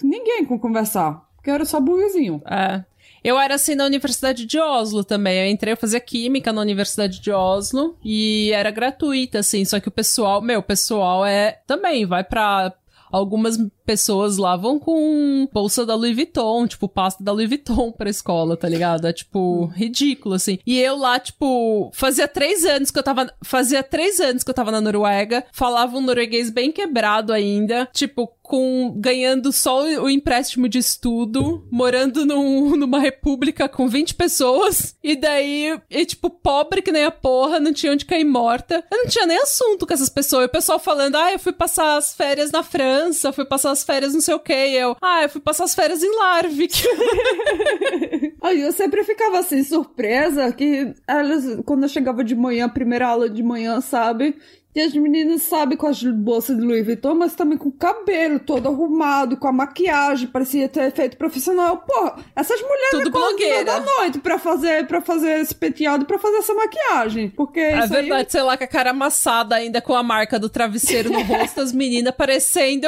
[0.03, 2.41] ninguém com conversar, porque eu era só burguesinho.
[2.45, 2.83] É.
[3.23, 5.39] Eu era assim na Universidade de Oslo também.
[5.39, 9.65] Eu entrei a fazer química na Universidade de Oslo e era gratuita, assim.
[9.65, 12.73] Só que o pessoal, meu, o pessoal é também vai pra.
[13.11, 18.09] Algumas pessoas lá vão com bolsa da Louis Vuitton, tipo, pasta da Louis Vuitton pra
[18.09, 19.07] escola, tá ligado?
[19.07, 20.59] É, tipo, ridículo, assim.
[20.65, 23.31] E eu lá, tipo, fazia três anos que eu tava.
[23.43, 28.29] Fazia três anos que eu tava na Noruega, falava um norueguês bem quebrado ainda, tipo,
[28.47, 35.15] com ganhando só o empréstimo de estudo, morando num- numa república com 20 pessoas, e
[35.15, 38.83] daí, e, tipo, pobre que nem a porra, não tinha onde cair morta.
[38.89, 40.43] Eu não tinha nem assunto com essas pessoas.
[40.43, 43.83] E o pessoal falando, ah, eu fui passar as férias na França, fui passar as
[43.83, 44.53] férias não sei o que.
[44.53, 46.81] Eu, ah, eu fui passar as férias em Larvik.
[48.41, 53.29] Aí eu sempre ficava assim, surpresa, que elas, quando eu chegava de manhã, primeira aula
[53.29, 54.37] de manhã, sabe?
[54.77, 58.37] E as meninas, sabe, com as bolsas de Louis Vuitton, mas também com o cabelo
[58.39, 61.77] todo arrumado, com a maquiagem, parecia ter efeito profissional.
[61.77, 63.63] Porra, essas mulheres Tudo blogueira.
[63.65, 67.27] da noite pra fazer, pra fazer esse penteado, pra fazer essa maquiagem.
[67.29, 70.37] Porque É isso aí- verdade, sei lá, com a cara amassada ainda com a marca
[70.37, 72.87] do travesseiro no rosto, as meninas parecendo.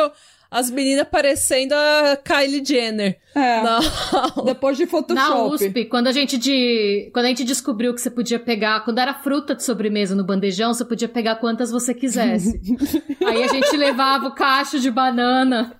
[0.51, 3.19] As meninas parecendo a Kylie Jenner.
[3.35, 3.61] É.
[3.61, 3.79] Não.
[4.45, 5.55] Depois de Na Photoshop.
[5.65, 9.13] USP, quando a gente de, quando a gente descobriu que você podia pegar, quando era
[9.13, 12.59] fruta de sobremesa no bandejão, você podia pegar quantas você quisesse.
[13.23, 15.79] Aí a gente levava o cacho de banana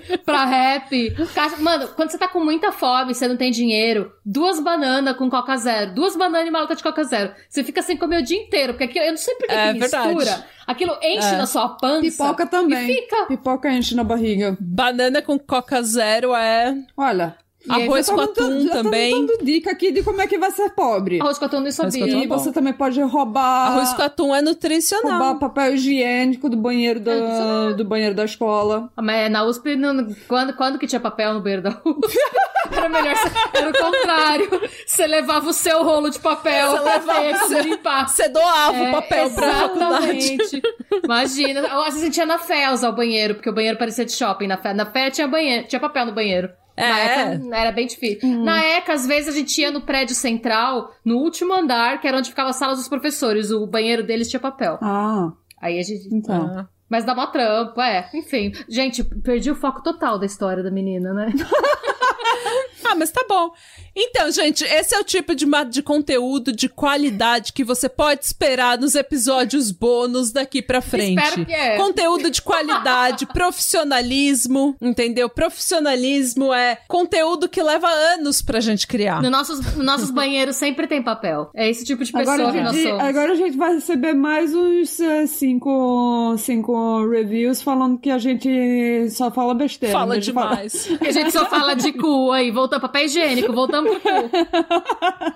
[0.24, 1.14] pra rap.
[1.58, 5.56] Mano, quando você tá com muita fome, você não tem dinheiro, duas bananas com coca
[5.56, 7.32] zero, duas bananas e uma lata de coca zero.
[7.48, 9.72] Você fica sem comer o dia inteiro, porque aquilo, eu não sei por que É
[9.72, 10.14] que verdade.
[10.14, 10.44] mistura.
[10.66, 11.36] Aquilo enche É.
[11.36, 12.00] na sua pança.
[12.02, 12.88] Pipoca também.
[12.88, 13.26] E fica.
[13.26, 14.56] Pipoca enche na barriga.
[14.60, 16.74] Banana com coca zero é.
[16.96, 17.36] Olha.
[17.64, 19.26] E Arroz com tá dando- atum já tá também.
[19.26, 21.20] dando dica aqui de como é que vai ser pobre.
[21.20, 22.06] Arroz com atum não com sabia.
[22.06, 22.36] E é bom.
[22.38, 23.68] você também pode roubar.
[23.72, 25.38] Arroz com atum é Roubar nutricional.
[25.38, 28.90] papel higiênico do banheiro É, da, do banheiro da escola.
[29.00, 32.18] Mas na USP, não- quando, quando que tinha papel no banheiro da USP?
[32.72, 34.48] Era melhor, ser- era o contrário.
[34.86, 38.08] Você levava o seu rolo de papel Você pra levava seu- limpar.
[38.08, 40.06] Você doava É, o papel pra faculdade.
[40.18, 40.62] exatamente.
[41.04, 41.60] Imagina.
[41.76, 44.04] Ou às vezes a gente ia na fé usar o banheiro, porque o banheiro parecia
[44.04, 44.46] de shopping.
[44.46, 46.48] Na fé, na fé tinha banheiro, tinha papel no banheiro.
[46.76, 47.34] Na É.
[47.34, 48.28] ECA era bem difícil.
[48.42, 52.16] Na ECA, às vezes, a gente ia no prédio central, no último andar, que era
[52.18, 53.50] onde ficava a sala dos professores.
[53.50, 54.78] O banheiro deles tinha papel.
[54.80, 56.08] Ah, Aí a gente.
[56.12, 56.46] então.
[56.58, 56.68] Ah.
[56.88, 58.10] Mas dá mó trampo, é.
[58.14, 58.52] Enfim.
[58.68, 61.32] Gente, perdi o foco total da história da menina, né?
[62.84, 63.52] Ah, mas tá bom.
[63.94, 68.78] Então, gente, esse é o tipo de, de conteúdo de qualidade que você pode esperar
[68.78, 71.22] nos episódios bônus daqui pra frente.
[71.22, 71.76] Espero que é.
[71.76, 75.28] Conteúdo de qualidade, profissionalismo, entendeu?
[75.28, 79.22] Profissionalismo é conteúdo que leva anos pra gente criar.
[79.22, 81.50] No nossos, nos nossos banheiros sempre tem papel.
[81.54, 83.04] É esse tipo de pessoa Agora a, que nós gente, somos.
[83.04, 89.10] agora a gente vai receber mais uns eh, cinco, cinco reviews falando que a gente
[89.10, 89.92] só fala besteira.
[89.92, 90.88] Fala demais.
[91.00, 94.08] A gente só fala de cu aí, voltando papel higiênico, voltando pro cu.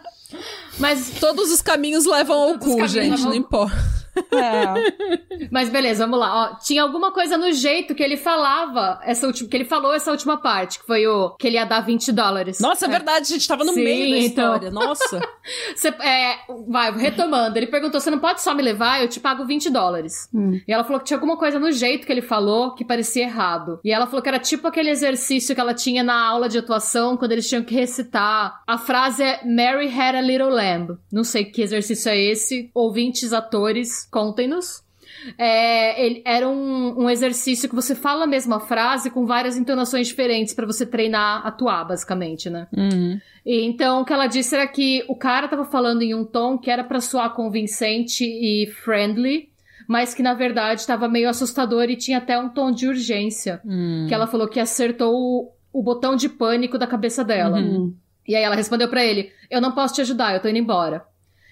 [0.78, 3.76] Mas, Todos os caminhos levam ao cu, gente, não importa.
[4.32, 5.48] É.
[5.50, 6.52] mas beleza, vamos lá.
[6.52, 10.10] Ó, tinha alguma coisa no jeito que ele falava, essa última, que ele falou essa
[10.10, 12.60] última parte, que foi o que ele ia dar 20 dólares.
[12.60, 14.54] Nossa, é verdade, a gente tava no Sim, meio da então.
[14.54, 14.70] história.
[14.70, 15.20] Nossa.
[15.74, 16.38] Você, é,
[16.68, 19.02] vai, retomando, ele perguntou: você não pode só me levar?
[19.02, 20.28] Eu te pago 20 dólares.
[20.34, 20.60] Hum.
[20.66, 23.78] E ela falou que tinha alguma coisa no jeito que ele falou que parecia errado.
[23.84, 27.16] E ela falou que era tipo aquele exercício que ela tinha na aula de atuação
[27.16, 28.62] quando eles tinham que recitar.
[28.66, 30.96] A frase é Mary had a little lamb.
[31.12, 32.70] Não sei que exercício é esse.
[32.74, 34.84] Ouvintes, atores, contem-nos.
[35.38, 40.06] É, ele- era um, um exercício que você fala a mesma frase com várias entonações
[40.08, 42.66] diferentes pra você treinar a atuar, basicamente, né?
[42.76, 43.18] Uhum.
[43.44, 46.58] E então, o que ela disse era que o cara tava falando em um tom
[46.58, 49.48] que era pra soar convincente e friendly,
[49.88, 53.60] mas que na verdade tava meio assustador e tinha até um tom de urgência.
[53.64, 54.06] Hum.
[54.08, 57.58] Que ela falou que acertou o, o botão de pânico da cabeça dela.
[57.58, 57.94] Hum.
[58.26, 61.04] E aí ela respondeu pra ele: Eu não posso te ajudar, eu tô indo embora.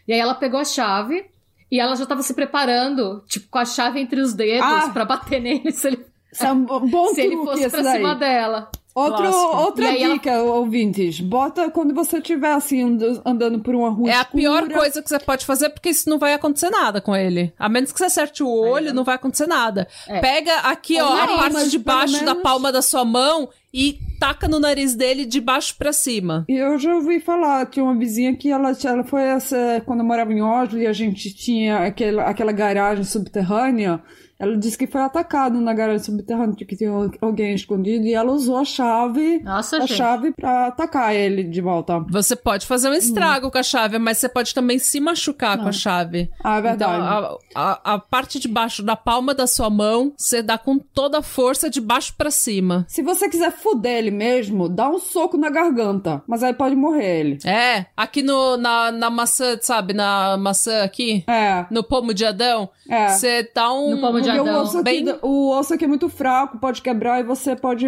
[0.06, 1.24] E aí ela pegou a chave
[1.70, 4.90] e ela já tava se preparando, tipo, com a chave entre os dedos Ah!
[4.92, 7.96] pra bater nele se ele, Isso é um bom se ele fosse pra daí.
[7.98, 8.70] cima dela.
[8.94, 9.56] Outro, Clássico.
[9.56, 11.18] outra E aí ela- dica, ouvintes.
[11.20, 14.36] Bota quando você estiver assim ando- andando por uma rua É a escura.
[14.40, 17.52] pior coisa que você pode fazer, porque isso não vai acontecer nada com ele.
[17.58, 19.88] A menos que você acerte o olho, não vai acontecer nada.
[20.06, 20.20] É.
[20.20, 23.48] Pega aqui, Ou ó, a nariz, parte de baixo da menos- palma da sua mão
[23.72, 26.44] e taca no nariz dele de baixo pra cima.
[26.48, 30.06] E eu já ouvi falar, tinha uma vizinha que ela, ela foi essa, quando eu
[30.06, 34.00] morava em Oslo e a gente tinha aquela, aquela garagem subterrânea,
[34.36, 36.90] ela disse que foi atacado na garagem subterrânea, que tinha
[37.20, 39.94] alguém escondido, e ela usou a chave, Nossa, a gente.
[39.94, 42.00] chave pra atacar ele de volta.
[42.10, 45.68] Você pode fazer um estrago com a chave, mas você pode também se machucar com
[45.68, 46.28] a chave.
[46.42, 46.92] Ah, é verdade.
[46.92, 50.78] Então, a, a- a parte de baixo da palma da sua mão, você dá com
[50.78, 52.84] toda a força de baixo pra cima.
[52.88, 57.20] Se você quiser fuder ele mesmo, dá um soco na garganta, mas aí pode morrer
[57.20, 57.38] ele.
[57.44, 59.92] É, aqui no, na, na maçã, sabe?
[59.94, 63.08] Na maçã aqui, É, no pomo de Adão, é.
[63.08, 63.90] você dá um...
[63.92, 64.62] No pomo de Porque o Adão.
[64.62, 67.86] osso, aqui, Bem- o osso aqui é muito fraco, pode quebrar e você pode.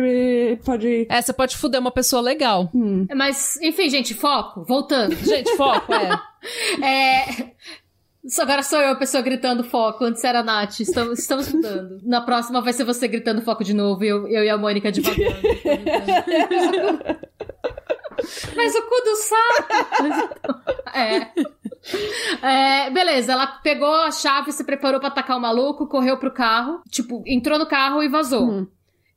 [0.65, 1.07] pode...
[1.09, 2.71] É, você pode fuder uma pessoa legal.
[3.15, 4.65] Mas, enfim, gente, foco.
[4.65, 5.15] Voltando.
[5.17, 6.11] Gente, foco, é.
[6.83, 7.51] É.
[8.41, 10.81] Agora sou eu a pessoa gritando foco, antes era a Nath.
[10.81, 12.01] Estamos, estamos mudando.
[12.05, 14.91] Na próxima vai ser você gritando foco de novo e eu, eu e a Mônica
[14.91, 15.25] devagando.
[18.57, 19.67] Mas o cu do saco!
[20.97, 21.29] É.
[22.43, 26.81] É, beleza, ela pegou a chave, se preparou pra atacar o maluco, correu pro carro,
[26.91, 28.49] tipo, entrou no carro e vazou.
[28.49, 28.67] Hum.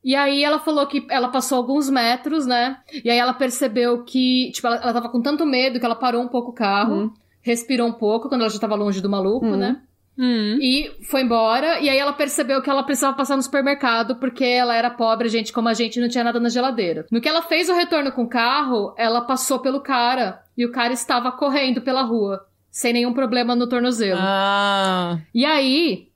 [0.04, 2.78] E aí ela falou que ela passou alguns metros, né?
[3.02, 6.22] E aí ela percebeu que, tipo, ela, ela tava com tanto medo que ela parou
[6.22, 7.14] um pouco o carro, Hum.
[7.42, 9.56] Respirou um pouco quando ela já tava longe do maluco, Hum.
[9.56, 9.80] né?
[10.18, 10.58] Hum.
[10.60, 14.74] E foi embora, e aí ela percebeu que ela precisava passar no supermercado porque ela
[14.76, 17.06] era pobre, gente como a gente não tinha nada na geladeira.
[17.10, 20.72] No que ela fez o retorno com o carro, ela passou pelo cara e o
[20.72, 24.20] cara estava correndo pela rua, sem nenhum problema no tornozelo.
[24.22, 25.18] Ah.
[25.34, 26.08] E aí,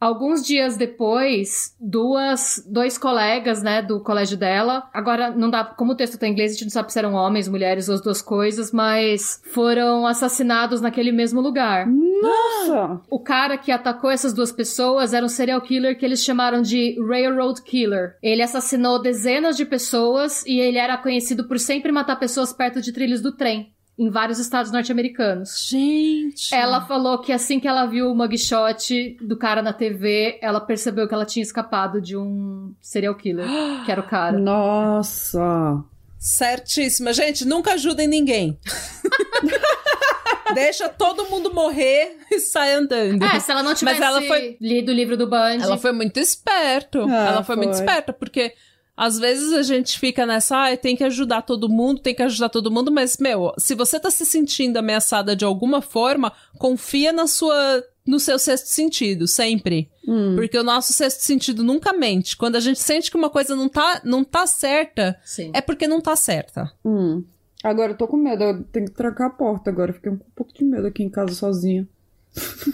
[0.00, 5.94] alguns dias depois, duas, dois colegas, né, do colégio dela, agora não dá, como o
[5.94, 8.22] texto tá em inglês, a gente não sabe se eram homens, mulheres ou as duas
[8.22, 11.86] coisas, mas foram assassinados naquele mesmo lugar.
[11.86, 13.00] Nossa!
[13.10, 16.96] O cara que atacou essas duas pessoas era um serial killer que eles chamaram de
[17.06, 18.16] Railroad Killer.
[18.22, 22.92] Ele assassinou dezenas de pessoas e ele era conhecido por sempre matar pessoas perto de
[22.92, 25.68] trilhos do trem, em vários estados norte-americanos.
[25.68, 26.54] Gente.
[26.54, 31.06] Ela falou que assim que ela viu o mugshot do cara na TV, ela percebeu
[31.06, 33.44] que ela tinha escapado de um serial killer,
[33.84, 34.38] que era o cara.
[34.38, 35.84] Nossa!
[36.18, 37.12] Certíssima.
[37.12, 38.58] Gente, nunca ajudem ninguém.
[40.54, 43.22] Deixa todo mundo morrer e sai andando.
[43.22, 45.62] É, se ela não tivesse ela foi- lido o livro do Bundy.
[45.62, 47.02] Ela foi muito esperto.
[47.08, 47.80] Ah, ela foi, muito foi.
[47.80, 48.54] esperta, porque
[49.00, 52.50] às vezes a gente fica nessa, ah, tem que ajudar todo mundo, tem que ajudar
[52.50, 57.26] todo mundo, mas, meu, se você tá se sentindo ameaçada de alguma forma, confia na
[57.26, 57.82] sua.
[58.06, 59.88] No seu sexto sentido, sempre.
[60.06, 60.34] Hum.
[60.34, 62.36] Porque o nosso sexto sentido nunca mente.
[62.36, 65.50] Quando a gente sente que uma coisa não tá, não tá certa, Sim.
[65.54, 66.70] é porque não tá certa.
[66.84, 67.24] Hum.
[67.62, 69.92] Agora eu tô com medo, eu tenho que trancar a porta agora.
[69.92, 71.88] Fiquei um pouco de medo aqui em casa sozinha.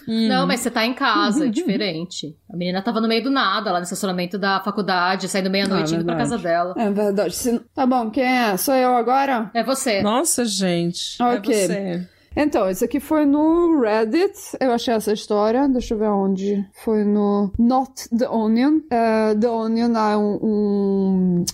[0.07, 2.37] Não, mas você tá em casa, é diferente.
[2.53, 5.97] A menina tava no meio do nada, lá no estacionamento da faculdade, saindo meia-noite Ah,
[5.97, 6.75] indo pra casa dela.
[6.77, 7.35] É verdade.
[7.35, 8.57] Se- Tá bom, quem é?
[8.57, 9.51] Sou eu agora?
[9.55, 10.03] É você.
[10.03, 11.21] Nossa, gente.
[11.23, 11.55] Ok.
[11.55, 12.09] É você.
[12.39, 14.35] Então, isso aqui foi no Reddit.
[14.61, 15.67] Eu achei essa história.
[15.71, 16.67] Deixa eu ver onde.
[16.85, 18.81] Foi no Not the Onion.
[18.91, 20.39] É, the Onion é um.
[20.43, 21.45] um-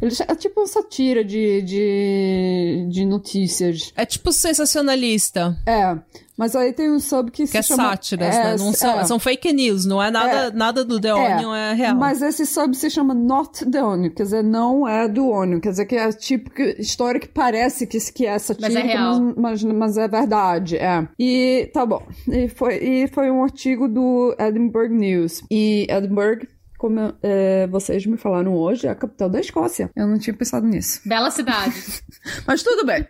[0.00, 3.92] ele é tipo uma satira de, de, de notícias.
[3.94, 5.98] É tipo sensacionalista, É.
[6.40, 7.90] Mas aí tem um sub que, que se é chama.
[7.90, 8.56] sátiras, é, né?
[8.58, 9.04] Não são, é.
[9.04, 11.94] são fake news, não é nada, nada do The Onion, é, real.
[11.94, 15.68] Mas esse sub se chama Not the Onion, quer dizer, não é do Onion, quer
[15.68, 19.20] dizer que é a típica história que parece que, que é satírica, real.
[19.36, 21.06] mas, mas, mas é verdade, é.
[21.18, 22.02] E tá bom.
[22.26, 25.42] E foi, e foi um artigo do Edinburgh News.
[25.50, 29.90] E Edinburgh, como é, vocês me falaram hoje, é a capital da Escócia.
[29.94, 31.02] Eu não tinha pensado nisso.
[31.04, 31.74] Bela cidade.
[32.48, 33.06] Mas tudo bem.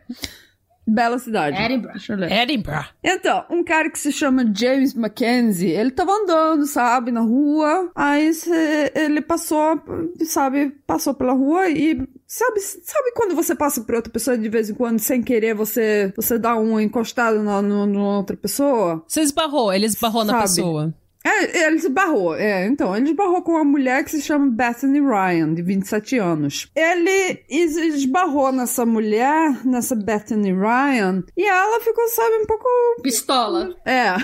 [0.92, 1.56] Bela cidade.
[1.62, 1.92] Edinburgh.
[1.92, 2.32] Deixa eu ler.
[2.32, 2.86] Edinburgh.
[3.02, 8.34] Então, um cara que se chama James Mackenzie, ele tava andando, sabe, na rua, aí
[8.34, 9.80] cê- ele passou,
[10.24, 14.68] sabe, passou pela rua e sabe, sabe quando você passa por outra pessoa de vez
[14.70, 19.04] em quando, sem querer, você, você dá uma encostada na, no, numa outra pessoa?
[19.06, 20.42] Você esbarrou, ele esbarrou na Sabe.
[20.42, 20.94] pessoa.
[21.24, 25.52] É, ele esbarrou, é, então, ele esbarrou com uma mulher que se chama Bethany Ryan,
[25.52, 26.70] de 27 anos.
[26.74, 32.66] Ele es- esbarrou nessa mulher, nessa Bethany Ryan, e ela ficou, sabe, um pouco
[33.02, 33.76] Pistola.
[33.84, 34.14] é.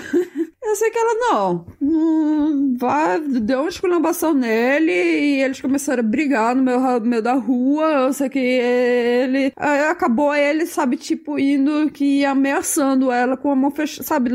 [0.67, 1.65] Eu sei que ela não.
[1.81, 7.21] Hum, vai, deu uma esculambação nele e eles começaram a brigar no meio, no meio
[7.21, 8.05] da rua.
[8.07, 9.53] Eu sei que ele.
[9.55, 14.03] aí acabou ele, sabe, tipo, indo que ameaçando ela com a mão fechada.
[14.03, 14.31] Sabe,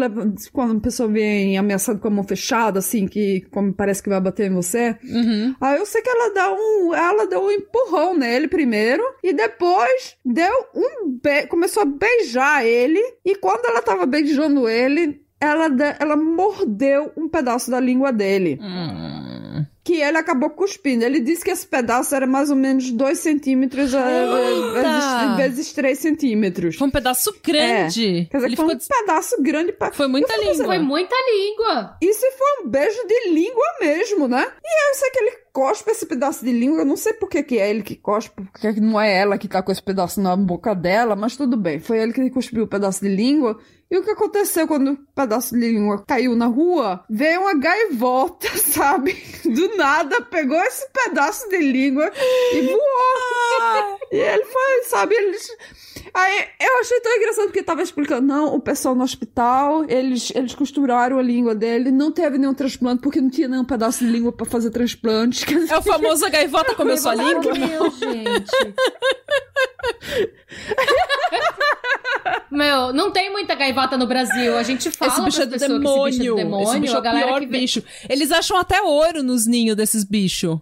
[0.53, 4.21] quando a pessoa vem ameaçando com a mão fechada, assim, que como parece que vai
[4.21, 4.97] bater em você?
[5.05, 5.55] Uhum.
[5.61, 10.17] Aí eu sei que ela dá um, ela deu um empurrão nele primeiro e depois
[10.25, 15.67] deu um be começou a beijar ele e quando ela tava beijando ele, ela
[15.99, 19.67] ela mordeu um pedaço da língua dele, Hum.
[19.85, 21.05] que ele acabou cuspindo.
[21.05, 25.37] Ele disse que esse pedaço era mais ou menos 2 centímetros eh, Eita!
[25.37, 26.77] vezes, vezes 3 centímetros.
[26.77, 28.29] Foi um pedaço grande.
[28.31, 28.97] Quer dizer, ele que foi ficou...
[29.01, 29.91] um pedaço grande pra...
[29.93, 30.65] Foi muita língua.
[30.65, 31.97] Foi muita língua.
[32.01, 34.47] Isso foi um beijo de língua mesmo, né?
[34.65, 36.81] E eu sei que ele cospe esse pedaço de língua.
[36.83, 39.49] Eu não sei por que, que é ele que cospe, porque não é ela que
[39.49, 41.81] tá com esse pedaço na boca dela, mas tudo bem.
[41.81, 43.59] Foi ele que cuspiu o pedaço de língua.
[43.93, 47.05] E o que aconteceu quando o pedaço de língua caiu na rua?
[47.11, 49.23] Veio uma gaivota, sabe?
[49.45, 52.11] Do nada, pegou esse pedaço de língua
[52.55, 53.99] e voou.
[54.11, 55.15] e ele foi, sabe?
[55.15, 55.47] Eles.
[56.15, 60.55] Aí eu achei tão engraçado porque tava explicando, não, o pessoal no hospital, eles, eles
[60.55, 64.33] costuraram a língua dele, não teve nenhum transplante porque não tinha nenhum pedaço de língua
[64.33, 65.45] pra fazer transplante.
[65.71, 67.55] É o famoso a gaivota comeu sua língua.
[67.55, 68.53] Meu, gente.
[72.53, 74.57] Meu, não tem muita gaivota no Brasil.
[74.57, 76.31] A gente fala Esse bicho é do que esse bicho é demônio.
[76.33, 76.69] do demônio.
[76.69, 77.83] Esse bicho é o pior bicho.
[78.09, 80.59] Eles acham até ouro nos ninhos desses bichos.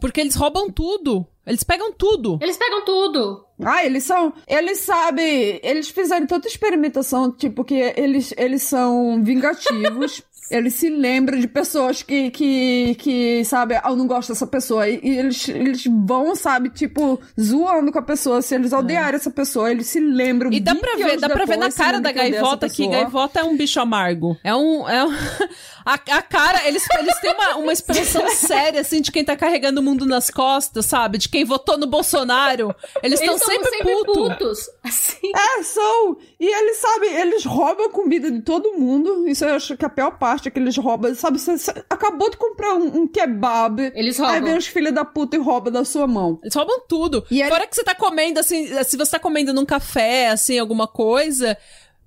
[0.00, 1.26] Porque eles roubam tudo.
[1.46, 2.38] Eles pegam tudo.
[2.40, 3.44] Eles pegam tudo.
[3.64, 4.32] Ah, eles são.
[4.46, 5.58] Eles sabem.
[5.62, 10.22] Eles fizeram tanta experimentação, tipo, que eles, eles são vingativos.
[10.50, 14.88] Eles se lembram de pessoas que, que, que sabe, ah, eu não gosto dessa pessoa.
[14.88, 18.42] E, e eles, eles vão, sabe, tipo, zoando com a pessoa.
[18.42, 20.54] Se eles odiarem essa pessoa, eles se lembram É.
[20.54, 23.44] E dá 20 pra ver, dá pra ver na cara da gaivota que gaivota é
[23.44, 24.36] um bicho amargo.
[24.42, 24.88] É um.
[24.88, 25.10] É um...
[25.84, 29.80] A, a cara, eles, eles têm uma, uma expressão séria, assim, de quem tá carregando
[29.80, 31.18] o mundo nas costas, sabe?
[31.18, 32.74] De quem votou no Bolsonaro.
[33.02, 34.12] Eles estão Eles são sempre, sempre puto.
[34.12, 34.70] putos.
[34.84, 35.32] Assim.
[35.34, 36.18] É, são.
[36.38, 39.26] E eles, sabe, eles roubam a comida de todo mundo.
[39.26, 41.14] Isso eu acho que é a pior parte é que eles roubam.
[41.14, 43.92] Sabe, você, você acabou de comprar um, um kebab.
[43.94, 44.44] Eles Aí roubam.
[44.44, 46.38] vem os filhos da puta e rouba da sua mão.
[46.42, 47.24] Eles roubam tudo.
[47.30, 50.58] E aí- Fora que você tá comendo, assim, se você tá comendo num café, assim,
[50.58, 51.56] alguma coisa.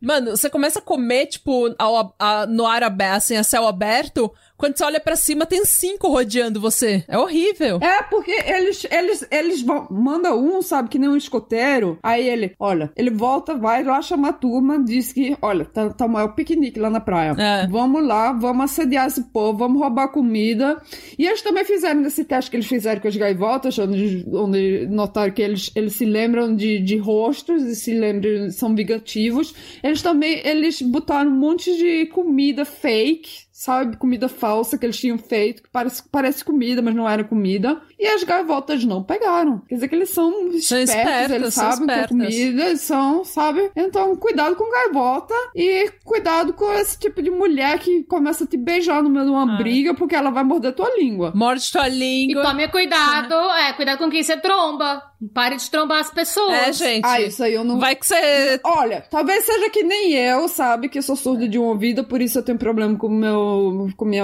[0.01, 4.29] Mano, você começa a comer, tipo, ao, a- no ar aberto, assim, a céu aberto.
[4.64, 7.03] Quando você olha pra cima, tem cinco rodeando você.
[7.05, 7.80] É horrível.
[7.82, 11.99] É, porque eles, eles, eles vão, manda um, sabe, que nem um escoteiro.
[12.01, 16.05] Aí ele, olha, ele volta, vai lá chamar a turma, diz que, olha, tá, tá
[16.05, 17.36] o maior piquenique lá na praia.
[17.38, 17.68] É.
[17.68, 20.82] Vamos lá, vamos assediar esse povo, vamos roubar comida.
[21.20, 25.34] E eles também fizeram nesse teste que eles fizeram com as gaivotas, onde, onde notaram
[25.34, 29.53] que eles, eles se lembram de, de rostos e se lembram, são vingativos.
[29.84, 33.97] Eles também, eles botaram um monte de comida fake, sabe?
[33.97, 37.82] Comida falsa que eles tinham feito, que parece, parece comida, mas não era comida.
[37.99, 39.59] E as gaivotas não pegaram.
[39.68, 42.18] Quer dizer que eles são espertos, São espertas, eles são sabem que é espertas.
[42.36, 43.72] comida, eles são, sabe?
[43.76, 48.57] Então, cuidado com gaivota e cuidado com esse tipo de mulher que começa a te
[48.57, 49.57] beijar no meio de uma Ah.
[49.57, 51.32] briga porque ela vai morder tua língua.
[51.36, 51.91] Morde tua E
[52.28, 52.43] língua.
[52.43, 55.01] tome cuidado, é, cuidado com quem você tromba.
[55.34, 56.51] Pare de trombar as pessoas.
[56.53, 57.05] É, gente.
[57.05, 57.80] Ah, isso aí eu não.
[57.80, 58.59] Vai que você.
[58.61, 60.89] Olha, talvez seja que nem eu, sabe?
[60.89, 63.52] Que eu sou surda de um ouvido, por isso eu tenho problema com o meu.
[63.95, 64.23] Com minha.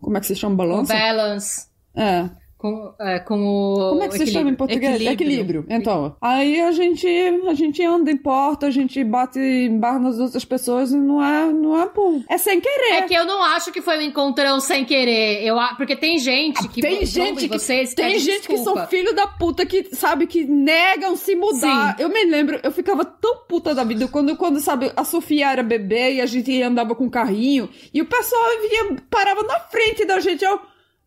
[0.00, 0.56] Como é que se chama?
[0.56, 0.94] Balança?
[0.94, 1.68] balance.
[1.94, 2.28] É.
[2.64, 3.90] Com, é, com o.
[3.90, 4.98] Como é que se chama em português?
[4.98, 5.66] Equilíbrio.
[5.68, 7.06] Então, aí a gente,
[7.46, 11.22] a gente anda em porta, a gente bate em barra nas outras pessoas e não
[11.22, 12.22] é, não é por...
[12.26, 12.94] É sem querer.
[12.94, 15.44] É que eu não acho que foi um encontrão sem querer.
[15.44, 18.80] Eu, porque tem gente que Ah, tem tromba gente que, vocês tem gente que desculpa.
[18.80, 21.94] são filho da puta que, sabe, que negam se mudar.
[21.98, 22.02] Sim.
[22.02, 25.62] Eu me lembro, eu ficava tão puta da vida quando, quando, sabe, a Sofia era
[25.62, 30.18] bebê e a gente andava com carrinho e o pessoal vinha, parava na frente da
[30.18, 30.42] gente.
[30.42, 30.58] Eu,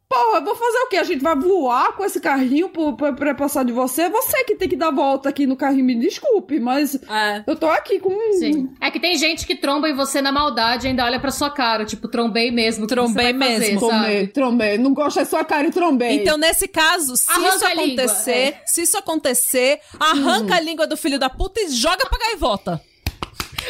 [0.09, 0.97] porra, vou fazer o quê?
[0.97, 4.09] A gente vai voar com esse carrinho pra passar de você?
[4.09, 7.43] Você que tem que dar volta aqui no carrinho, me desculpe, mas É.
[7.45, 8.09] eu tô aqui com.
[8.39, 8.69] Sim.
[8.81, 11.49] É que tem gente que tromba em você na maldade e ainda olha pra sua
[11.49, 11.85] cara.
[11.85, 12.87] Tipo, trombei mesmo.
[12.87, 13.79] Trombei fazer, mesmo.
[13.79, 13.89] sabe?
[13.91, 14.77] Trombei, trombei.
[14.77, 16.11] Não gosto da sua cara e trombei.
[16.21, 18.61] Então, nesse caso, se Arranca isso língua, acontecer, é.
[18.65, 22.81] se isso acontecer, arranca a língua do filho da puta e joga pra gaivota.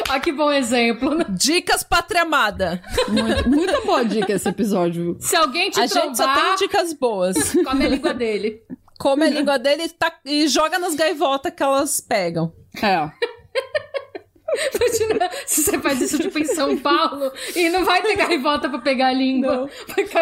[0.08, 1.14] Ah, que bom exemplo.
[1.14, 1.24] né?
[1.28, 2.80] Dicas pátria amada.
[3.08, 5.16] Muito, muita boa dica esse episódio.
[5.20, 7.36] Se alguém te A gente só tem trombar, dicas boas.
[7.64, 8.62] come a língua dele.
[8.98, 12.52] Come a língua dele e, tá- e joga nas gaivotas que elas pegam.
[12.82, 13.10] É.
[14.74, 18.78] Imagina se você faz isso, tipo, em São Paulo e não vai ter gaivota pra
[18.78, 19.68] pegar a língua.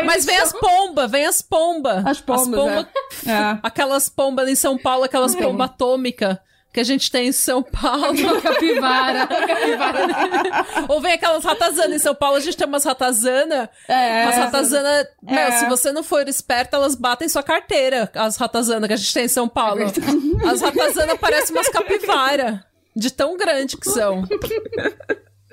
[0.05, 0.61] Mas vem as chão.
[0.61, 2.05] pombas, vem as pombas.
[2.05, 2.87] As pombas,
[3.25, 3.31] é.
[3.31, 3.59] É.
[3.63, 6.37] Aquelas pombas em São Paulo, aquelas pombas atômicas
[6.77, 8.13] que a gente tem em São Paulo.
[8.43, 9.27] Capivara.
[9.27, 10.07] Capivara.
[10.93, 11.95] Ou vem aquelas ratazanas.
[11.95, 13.71] Em São Paulo a gente tem umas ratazanas.
[13.89, 14.25] É.
[14.25, 15.07] Umas ratazanas.
[15.23, 15.53] Meu, É.
[15.53, 18.11] se você não for esperta, elas batem sua carteira.
[18.15, 19.85] As ratazanas que a gente tem em São Paulo.
[20.47, 22.63] As ratazanas parecem umas capivara.
[22.95, 24.17] De tão grande que são.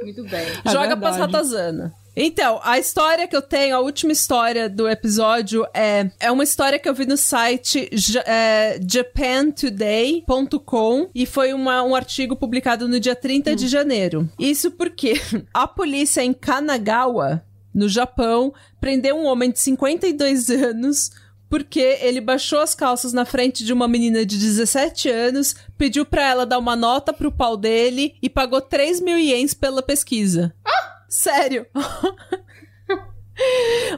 [0.01, 0.45] Muito bem.
[0.65, 1.19] É Joga pras verdade.
[1.19, 1.91] ratazanas.
[2.15, 6.77] Então, a história que eu tenho, a última história do episódio é, é uma história
[6.77, 7.89] que eu vi no site
[8.25, 14.29] é, japantoday.com e foi uma- um artigo publicado no dia 30 de janeiro.
[14.37, 15.13] Isso porque
[15.53, 17.43] a polícia em Kanagawa,
[17.73, 21.11] no Japão, prendeu um homem de 52 anos
[21.49, 26.27] porque ele baixou as calças na frente de uma menina de 17 anos, pediu pra
[26.27, 30.51] ela dar uma nota pro pau dele e pagou 3 mil ienes pela pesquisa.
[31.13, 31.67] Sério.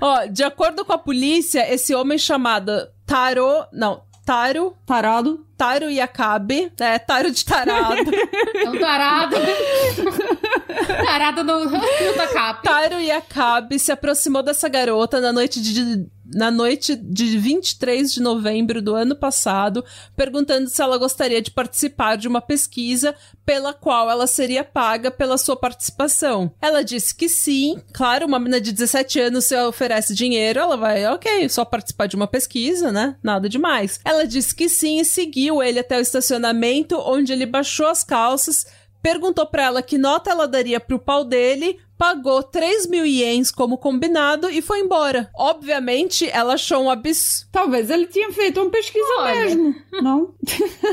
[0.02, 3.66] Ó, de acordo com a polícia, esse homem chamado Taro.
[3.72, 4.76] Não, Taro.
[4.86, 5.46] Tarado.
[5.58, 6.74] Taro Yakabe.
[6.78, 8.12] É, Taro de tarado.
[8.54, 9.38] É um tarado.
[10.76, 12.64] tarado no, no tacap.
[12.64, 16.14] Taro Yakabe se aproximou dessa garota na noite de.
[16.34, 19.86] Na noite de 23 de novembro do ano passado,
[20.18, 23.14] perguntando se ela gostaria de participar de uma pesquisa
[23.46, 26.52] pela qual ela seria paga pela sua participação.
[26.60, 31.06] Ela disse que sim, claro, uma menina de 17 anos se oferece dinheiro, ela vai,
[31.06, 33.16] ok, só participar de uma pesquisa, né?
[33.22, 34.00] Nada demais.
[34.04, 38.66] Ela disse que sim e seguiu ele até o estacionamento, onde ele baixou as calças,
[39.06, 43.78] perguntou pra ela que nota ela daria pro pau dele, pagou 3 mil ienes como
[43.78, 45.30] combinado e foi embora.
[45.36, 47.52] Obviamente, ela achou um absurdo.
[47.52, 49.42] Talvez ele tinha feito uma pesquisa Olha.
[49.42, 49.76] mesmo.
[50.02, 50.34] Não?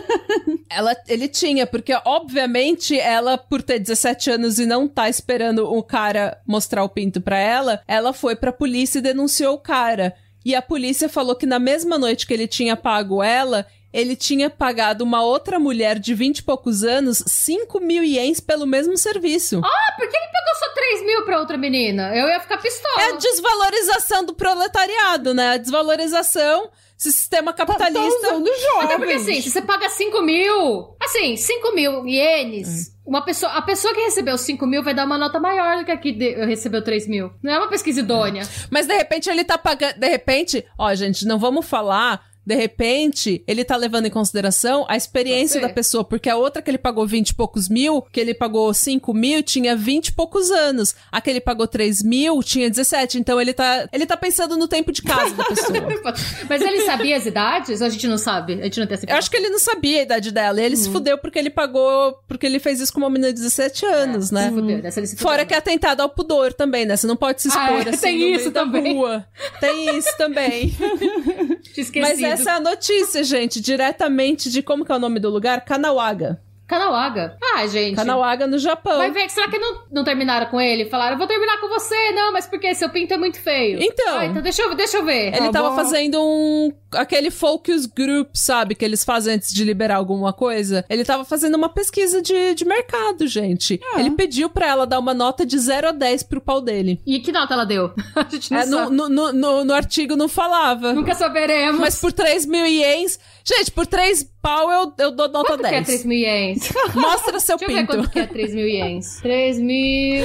[0.68, 5.82] Ela, ele tinha, porque obviamente ela, por ter 17 anos e não tá esperando o
[5.82, 10.14] cara mostrar o pinto pra ela, ela foi pra polícia e denunciou o cara.
[10.44, 14.48] E a polícia falou que na mesma noite que ele tinha pago ela, ele tinha
[14.48, 19.60] pagado uma outra mulher de 20 e poucos anos 5 mil ienes pelo mesmo serviço.
[19.64, 22.14] Ah, por que ele pagou só 3 mil pra outra menina?
[22.16, 23.02] Eu ia ficar pistola.
[23.02, 25.50] É a desvalorização do proletariado, né?
[25.50, 28.28] A desvalorização, esse sistema Tá, tá capitalista.
[28.34, 28.84] usando jovens.
[28.84, 33.62] Até porque assim, se você paga 5 mil, assim, 5 mil ienes, uma pessoa, a
[33.62, 36.44] pessoa que recebeu 5 mil vai dar uma nota maior do que a que de-
[36.46, 37.30] recebeu 3 mil.
[37.42, 38.48] Não é uma pesquisa idônea.
[38.70, 39.98] Mas de repente ele tá pagando.
[39.98, 42.31] De repente, ó, gente, não vamos falar.
[42.44, 46.70] De repente, ele tá levando em consideração a experiência da pessoa, porque a outra que
[46.70, 50.50] ele pagou 20 e poucos mil, que ele pagou 5 mil, tinha 20 e poucos
[50.50, 50.94] anos.
[51.10, 53.18] A que ele pagou 3 mil, tinha 17.
[53.18, 55.72] Então ele tá, ele tá pensando no tempo de casa da pessoa.
[56.48, 57.80] Mas ele sabia as idades?
[57.80, 58.54] Ou a gente não sabe?
[58.60, 60.60] A gente não tem essa Eu acho que ele não sabia a idade dela.
[60.60, 62.18] E ele se fudeu porque ele pagou.
[62.26, 64.48] Porque ele fez isso com uma menina de 17 anos, né?
[64.48, 65.30] Se fudeu, dessa ele se fudeu.
[65.30, 66.96] Fora que é atentado ao pudor também, né?
[66.96, 68.94] Você não pode se expor Ah, é, assim tem no isso meio da também.
[68.96, 69.24] rua.
[69.60, 70.70] Tem isso também.
[71.72, 72.00] Tinha esquecido.
[72.00, 75.64] Mas essa é a notícia, gente, diretamente de como que é o nome do lugar?
[75.64, 76.40] Kanawaga.
[76.66, 77.36] Kanauaga.
[77.54, 77.96] Ah, gente.
[77.96, 78.96] Kanauaga no Japão.
[78.96, 80.86] Vai ver, será que não, não terminaram com ele?
[80.86, 82.12] Falaram, vou terminar com você.
[82.12, 82.74] Não, mas por quê?
[82.74, 83.78] Seu pinto é muito feio.
[83.82, 84.18] Então.
[84.18, 85.28] Ah, então deixa eu, deixa eu ver.
[85.34, 85.76] Ele Tá tava bom.
[85.76, 86.72] fazendo um.
[86.94, 88.74] Aquele focus group, sabe?
[88.74, 90.84] Que eles fazem antes de liberar alguma coisa.
[90.88, 93.80] Ele tava fazendo uma pesquisa de, de mercado, gente.
[93.94, 94.00] Ah.
[94.00, 97.00] Ele pediu pra ela dar uma nota de 0 a 10 pro pau dele.
[97.06, 97.92] E que nota ela deu?
[98.14, 98.96] A gente não É, no, sabe.
[98.96, 100.92] no, no, no- no artigo não falava.
[100.92, 101.80] Nunca saberemos.
[101.80, 103.18] Mas por 3 mil ienes.
[103.44, 105.86] Gente, por 3 pau eu, eu dou nota Quanto que é 10.
[105.86, 106.72] 3 mil ienes?
[106.94, 107.96] Mostra seu Deixa eu ver pinto.
[107.98, 109.20] quanto que é 3 mil ienes.
[109.20, 110.24] 3 mil...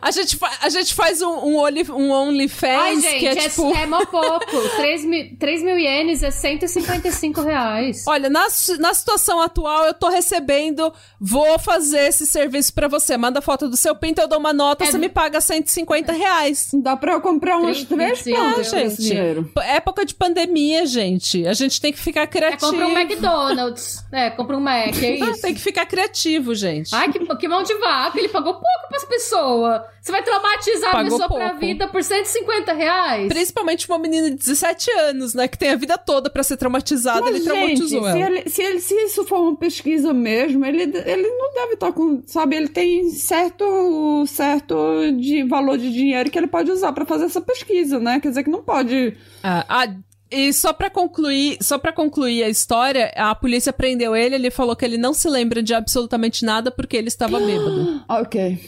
[0.00, 3.36] A gente, a gente faz um, um, only, um OnlyFans Ai, gente, que é, é,
[3.48, 3.74] tipo.
[3.74, 4.46] é mó pouco.
[4.76, 8.04] 3 mil, 3 mil ienes é 155 reais.
[8.06, 8.46] Olha, na,
[8.78, 13.16] na situação atual, eu tô recebendo, vou fazer esse serviço pra você.
[13.16, 16.68] Manda foto do seu pinto, eu dou uma nota, É você me paga 150 reais.
[16.74, 18.70] Dá pra eu comprar umas 30, três 25 plantas euros.
[18.70, 19.50] com esse dinheiro.
[19.54, 21.46] P- Época de pandemia, gente.
[21.46, 22.70] A gente tem que ficar É, criativo.
[22.72, 24.02] compra um McDonald's.
[24.12, 25.40] É, compra um Mac, é isso.
[25.40, 26.94] tem que ficar criativo, gente.
[26.94, 28.18] Ai, que, que mão de vaca.
[28.18, 29.80] Ele pagou pouco pras pessoas.
[30.02, 31.60] Você vai traumatizar a Pagou pessoa pra pouco.
[31.60, 33.28] vida por 150 reais?
[33.28, 35.48] Principalmente uma menina de 17 anos, né?
[35.48, 37.20] Que tem a vida toda pra ser traumatizada.
[37.20, 38.20] Mas, ele gente, traumatizou se, ela.
[38.20, 42.22] ele, se, ele- se isso for uma pesquisa mesmo, ele, ele não deve estar com.
[42.26, 44.76] Sabe, ele tem certo, certo
[45.18, 48.20] de valor de dinheiro que ele pode usar pra fazer essa pesquisa, né?
[48.20, 49.16] Quer dizer que não pode.
[49.42, 49.94] Ah, ah,
[50.30, 54.74] e só pra concluir, só para concluir a história, a polícia prendeu ele, ele falou
[54.74, 58.02] que ele não se lembra de absolutamente nada porque ele estava bêbado.
[58.08, 58.58] Ah, Ok.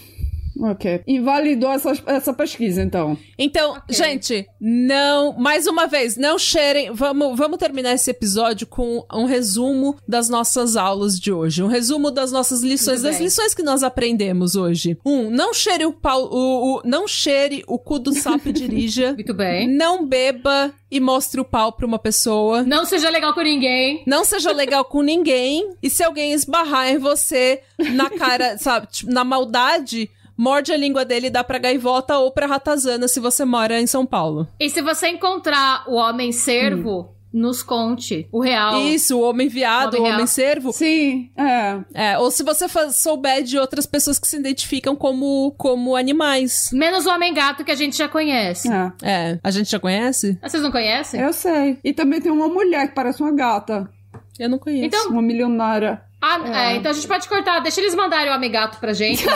[0.61, 1.03] Ok.
[1.07, 3.17] Invalidou essa, essa pesquisa, então.
[3.39, 3.95] Então, Ok.
[3.97, 9.97] gente, não, mais uma vez, não cheirem, vamos, vamos terminar esse episódio com um resumo
[10.07, 14.55] das nossas aulas de hoje, um resumo das nossas lições, das lições que nós aprendemos
[14.57, 14.97] hoje.
[15.05, 19.13] Um, não cheire o pau, o, o- não cheire o cu do sapo e dirija.
[19.15, 19.69] Muito bem.
[19.69, 22.63] Não beba e mostre o pau pra uma pessoa.
[22.63, 24.03] Não seja legal com ninguém.
[24.07, 25.75] Não seja legal com ninguém.
[25.83, 27.61] E se alguém esbarrar em você
[27.93, 32.31] na cara, sabe, tipo, na maldade, morde a língua dele e dá pra gaivota ou
[32.33, 34.47] pra ratazana se você mora em São Paulo.
[34.59, 38.81] E se você encontrar o homem servo, nos conte o real.
[38.83, 40.73] Isso, o homem viado, Homem o homem servo.
[40.73, 41.79] Sim, é.
[42.13, 46.71] É, ou se você souber de outras pessoas que se identificam como, como animais.
[46.73, 48.69] Menos o homem gato que a gente já conhece.
[48.73, 48.93] É.
[49.03, 50.39] É, a gente já conhece?
[50.41, 51.21] Ah, Vocês não conhecem?
[51.21, 51.79] Eu sei.
[51.83, 53.91] E também tem uma mulher que parece uma gata.
[54.39, 54.85] Eu não conheço.
[54.87, 56.03] Então- Uma milionária.
[56.27, 56.73] Ah, É.
[56.73, 57.61] é, então a gente pode cortar.
[57.61, 59.25] Deixa eles mandarem o homem gato pra gente.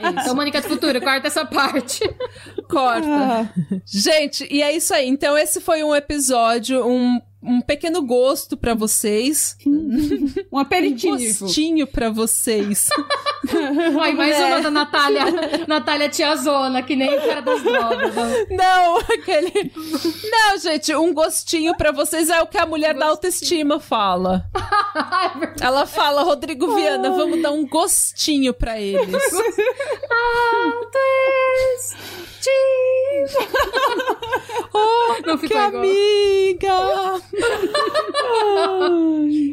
[0.00, 2.00] Então, Mônica do Futuro, corta essa parte.
[2.68, 3.08] corta.
[3.08, 3.46] Ah,
[3.84, 5.08] Gente, e é isso aí.
[5.08, 9.56] Então, esse foi um episódio, um, um pequeno gosto pra vocês.
[10.52, 11.16] um aperitivo.
[11.16, 12.88] Gostinho pra vocês.
[14.00, 14.44] Ai, mais É.
[14.46, 15.24] uma da Natália.
[15.66, 18.14] Natália Tiazona, que nem o cara das drogas.
[18.50, 19.72] Não, aquele.
[20.30, 24.44] Não, gente, um gostinho pra vocês é o que a mulher da autoestima fala.
[25.60, 25.64] É.
[25.64, 29.22] Ela fala, Rodrigo Viana, vamos dar um gostinho pra eles.
[34.72, 36.72] Oh, Não que amiga!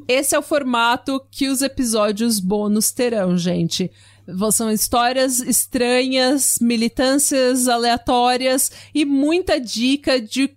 [0.07, 3.91] Esse é o formato que os episódios bônus terão, gente.
[4.51, 10.55] São histórias estranhas, militâncias aleatórias e muita dica de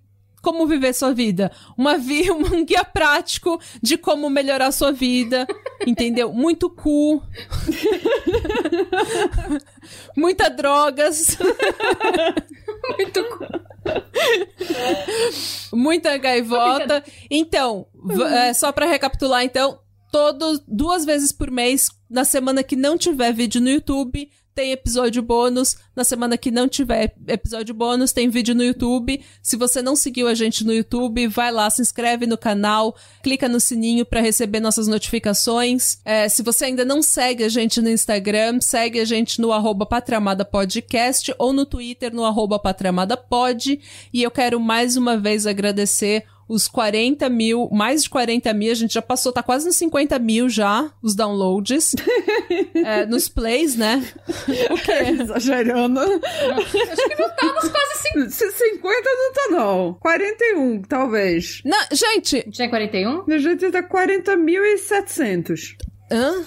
[0.48, 1.52] como viver sua vida.
[1.76, 5.46] Uma vi um guia prático de como melhorar sua vida,
[5.86, 6.32] entendeu?
[6.32, 7.22] Muito cu.
[10.16, 11.36] Muita drogas.
[12.96, 13.24] Muito
[15.70, 17.04] Muita gaivota.
[17.30, 17.86] Então,
[18.32, 19.78] é, só pra recapitular, então,
[20.10, 25.22] todo, duas vezes por mês, na semana que não tiver vídeo no YouTube, tem episódio
[25.22, 25.76] bônus.
[25.94, 29.24] Na semana que não tiver episódio bônus, tem vídeo no YouTube.
[29.40, 33.48] Se você não seguiu a gente no YouTube, vai lá, se inscreve no canal, clica
[33.48, 35.98] no sininho pra receber nossas notificações.
[36.04, 39.86] É, se você ainda não segue a gente no Instagram, segue a gente no arroba
[39.86, 43.80] Patramada Podcast ou no Twitter no arroba Patramadapod.
[44.12, 48.74] E eu quero mais uma vez agradecer os 40 mil, mais de 40 mil, a
[48.74, 51.94] gente já passou, tá quase nos 50 mil já, os downloads.
[52.74, 54.02] É, nos plays, né?
[54.70, 55.20] O quê?
[55.22, 56.00] Exagerando.
[56.00, 58.30] Estamos quase cinco.
[58.30, 59.94] C- 50 não tá, não.
[59.94, 61.60] 41, talvez.
[61.64, 63.24] Não, gente, Já é 41?
[63.30, 65.76] A gente tá 40.700.
[66.10, 66.44] hã?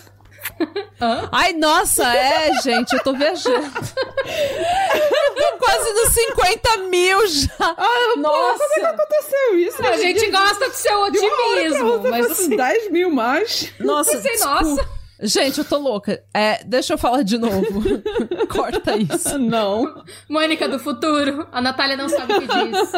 [1.00, 1.30] Hã?
[1.32, 3.66] Ai, nossa, é, gente, eu tô viajando.
[3.66, 7.50] Eu tô quase nos 50 mil já.
[7.60, 8.60] Ah, Nossa.
[8.60, 9.86] Como é que aconteceu isso?
[9.86, 12.56] A gente gosta do seu De otimismo, mas assim.
[12.56, 13.72] 10 mil mais.
[13.80, 15.02] Nossa, Pensei, nossa.
[15.24, 16.24] Gente, eu tô louca.
[16.34, 17.84] É, deixa eu falar de novo.
[18.50, 19.38] Corta isso.
[19.38, 20.04] Não.
[20.28, 21.48] Mônica do futuro.
[21.52, 22.92] A Natália não sabe o que diz.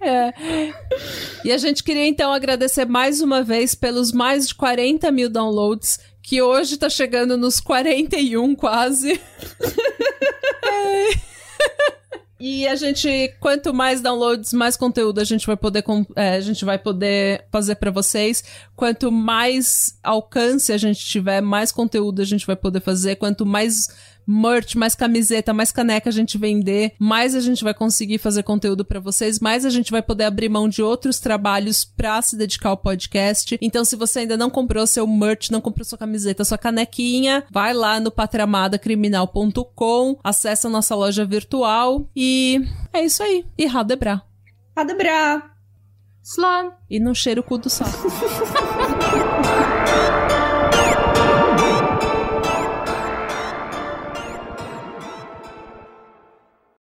[0.02, 0.32] É.
[1.44, 5.98] E a gente queria então agradecer mais uma vez pelos mais de 40 mil downloads,
[6.24, 9.20] que hoje tá chegando nos 41 quase.
[12.40, 15.82] E a gente, quanto mais downloads, mais conteúdo a gente vai poder,
[16.14, 18.42] é, a gente vai poder fazer para vocês.
[18.74, 23.16] Quanto mais alcance a gente tiver, mais conteúdo a gente vai poder fazer.
[23.16, 23.88] Quanto mais
[24.26, 28.84] merch, mais camiseta, mais caneca a gente vender, mais a gente vai conseguir fazer conteúdo
[28.84, 32.70] para vocês, mais a gente vai poder abrir mão de outros trabalhos pra se dedicar
[32.70, 33.58] ao podcast.
[33.60, 37.74] Então, se você ainda não comprou seu merch, não comprou sua camiseta, sua canequinha, vai
[37.74, 42.60] lá no patriamadacriminal.com, acessa a nossa loja virtual e
[42.92, 43.44] é isso aí.
[43.56, 44.22] E Radebra.
[44.76, 45.50] Radebra.
[46.22, 46.72] Slan.
[46.88, 48.08] E não cheira o cu do saco.